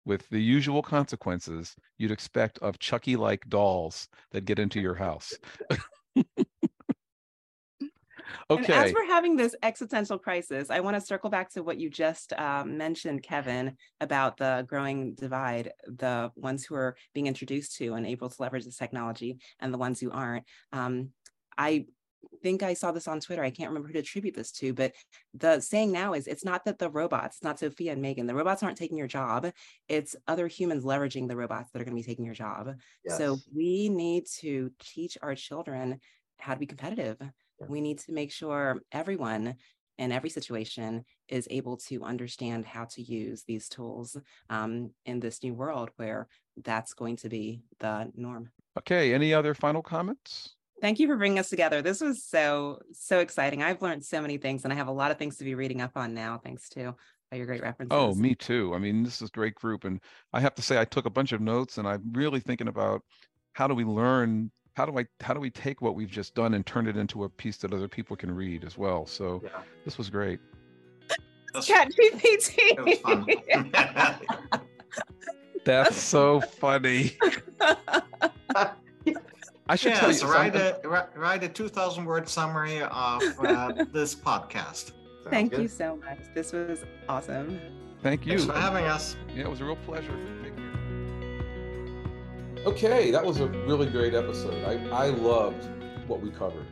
[0.05, 5.33] with the usual consequences you'd expect of Chucky like dolls that get into your house.
[8.57, 11.89] And as we're having this existential crisis, I want to circle back to what you
[11.89, 17.93] just um, mentioned, Kevin, about the growing divide, the ones who are being introduced to
[17.93, 20.45] and able to leverage this technology and the ones who aren't.
[20.73, 21.09] Um,
[21.57, 21.85] I
[22.43, 23.43] think I saw this on Twitter.
[23.43, 24.93] I can't remember who to attribute this to, but
[25.33, 28.35] the saying now is it's not that the robots, it's not Sophia and Megan, the
[28.35, 29.51] robots aren't taking your job.
[29.87, 32.75] It's other humans leveraging the robots that are going to be taking your job.
[33.17, 35.99] So we need to teach our children
[36.39, 37.17] how to be competitive.
[37.67, 39.55] We need to make sure everyone
[39.97, 44.17] in every situation is able to understand how to use these tools
[44.49, 46.27] um, in this new world where
[46.63, 48.49] that's going to be the norm.
[48.79, 49.13] Okay.
[49.13, 50.55] Any other final comments?
[50.81, 51.83] Thank you for bringing us together.
[51.83, 53.61] This was so, so exciting.
[53.61, 55.81] I've learned so many things and I have a lot of things to be reading
[55.81, 56.95] up on now, thanks to
[57.31, 57.95] your great references.
[57.95, 58.73] Oh, me too.
[58.73, 59.83] I mean, this is a great group.
[59.83, 60.01] And
[60.33, 63.03] I have to say, I took a bunch of notes and I'm really thinking about
[63.53, 64.51] how do we learn?
[64.75, 67.25] How do I, how do we take what we've just done and turn it into
[67.25, 69.05] a piece that other people can read as well?
[69.05, 69.61] So Yeah.
[69.85, 70.39] this was great.
[71.61, 73.25] Chat It was fun.
[73.25, 74.61] GPT.
[75.65, 77.17] That's so funny.
[79.67, 80.13] I should tell you.
[80.15, 84.15] yes, so write I'm- a write, write a two thousand word summary of uh, this
[84.15, 84.91] podcast.
[84.93, 86.19] Sounds Thank you so much.
[86.33, 87.59] This was awesome.
[88.01, 88.37] Thank you.
[88.37, 89.15] Thanks for having us.
[89.35, 90.17] Yeah, it was a real pleasure.
[92.65, 94.63] Okay, that was a really great episode.
[94.63, 94.73] I,
[95.05, 95.67] I loved
[96.07, 96.67] what we covered.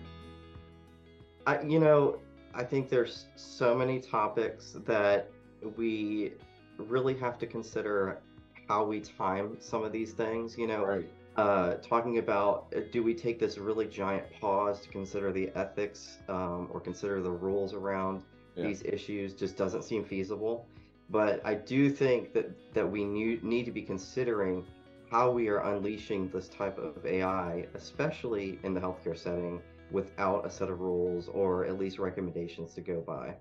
[1.48, 2.20] I, you know,
[2.54, 5.32] I think there's so many topics that
[5.78, 6.34] we
[6.78, 8.20] really have to consider
[8.68, 10.58] how we time some of these things.
[10.60, 11.10] You know, Right.
[11.38, 16.20] uh, talking about uh, do we take this really giant pause to consider the ethics
[16.28, 18.22] um, or consider the rules around
[18.56, 18.68] Yeah.
[18.68, 20.68] these issues just doesn't seem feasible.
[21.10, 24.64] But I do think that that we new, need to be considering
[25.10, 29.62] how we are unleashing this type of AI, especially in the healthcare setting,
[29.92, 33.34] without a set of rules or at least recommendations to go by.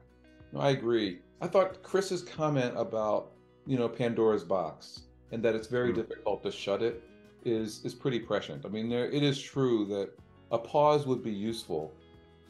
[0.52, 1.18] No, I agree.
[1.42, 3.32] I thought Chris's comment about
[3.66, 5.96] you know Pandora's box and that it's very Mm.
[5.96, 7.02] difficult to shut it
[7.44, 8.64] is is pretty prescient.
[8.64, 10.10] I mean, there, it is true that
[10.50, 11.92] a pause would be useful,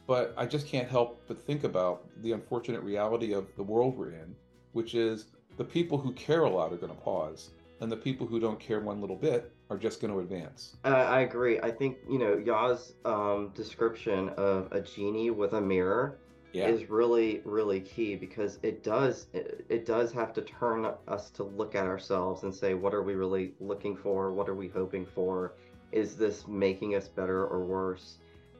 [0.07, 4.11] but I just can't help but think about the unfortunate reality of the world we're
[4.11, 4.33] in,
[4.71, 5.25] which is
[5.57, 7.49] the people who care a lot are going to pause,
[7.81, 10.75] and the people who don't care one little bit are just going to advance.
[10.83, 11.59] I, I agree.
[11.59, 16.19] I think you know Yaa's um, description of a genie with a mirror
[16.53, 16.67] Yeah.
[16.67, 21.43] is really really key because it does it, it does have to turn us to
[21.43, 25.05] look at ourselves and say what are we really looking for what are we hoping
[25.05, 25.53] for
[25.91, 28.17] is this making us better or worse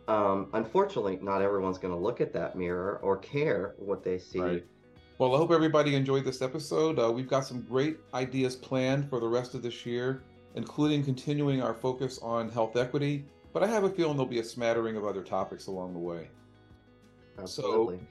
[0.10, 4.40] um, unfortunately, not everyone's going to look at that mirror or care what they see.
[4.40, 4.66] Right.
[5.20, 6.98] Well, I hope everybody enjoyed this episode.
[6.98, 10.24] Uh, we've got some great ideas planned for the rest of this year,
[10.56, 13.26] including continuing our focus on health equity.
[13.52, 16.30] But I have a feeling there'll be a smattering of other topics along the way.
[17.38, 17.98] Absolutely.
[17.98, 18.04] So,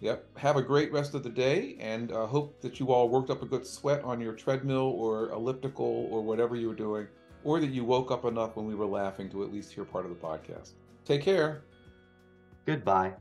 [0.00, 0.26] yep.
[0.36, 3.42] Have a great rest of the day, and uh, hope that you all worked up
[3.42, 7.06] a good sweat on your treadmill or elliptical or whatever you were doing,
[7.44, 10.04] or that you woke up enough when we were laughing to at least hear part
[10.04, 10.72] of the podcast.
[11.04, 11.62] Take care.
[12.64, 13.14] Goodbye.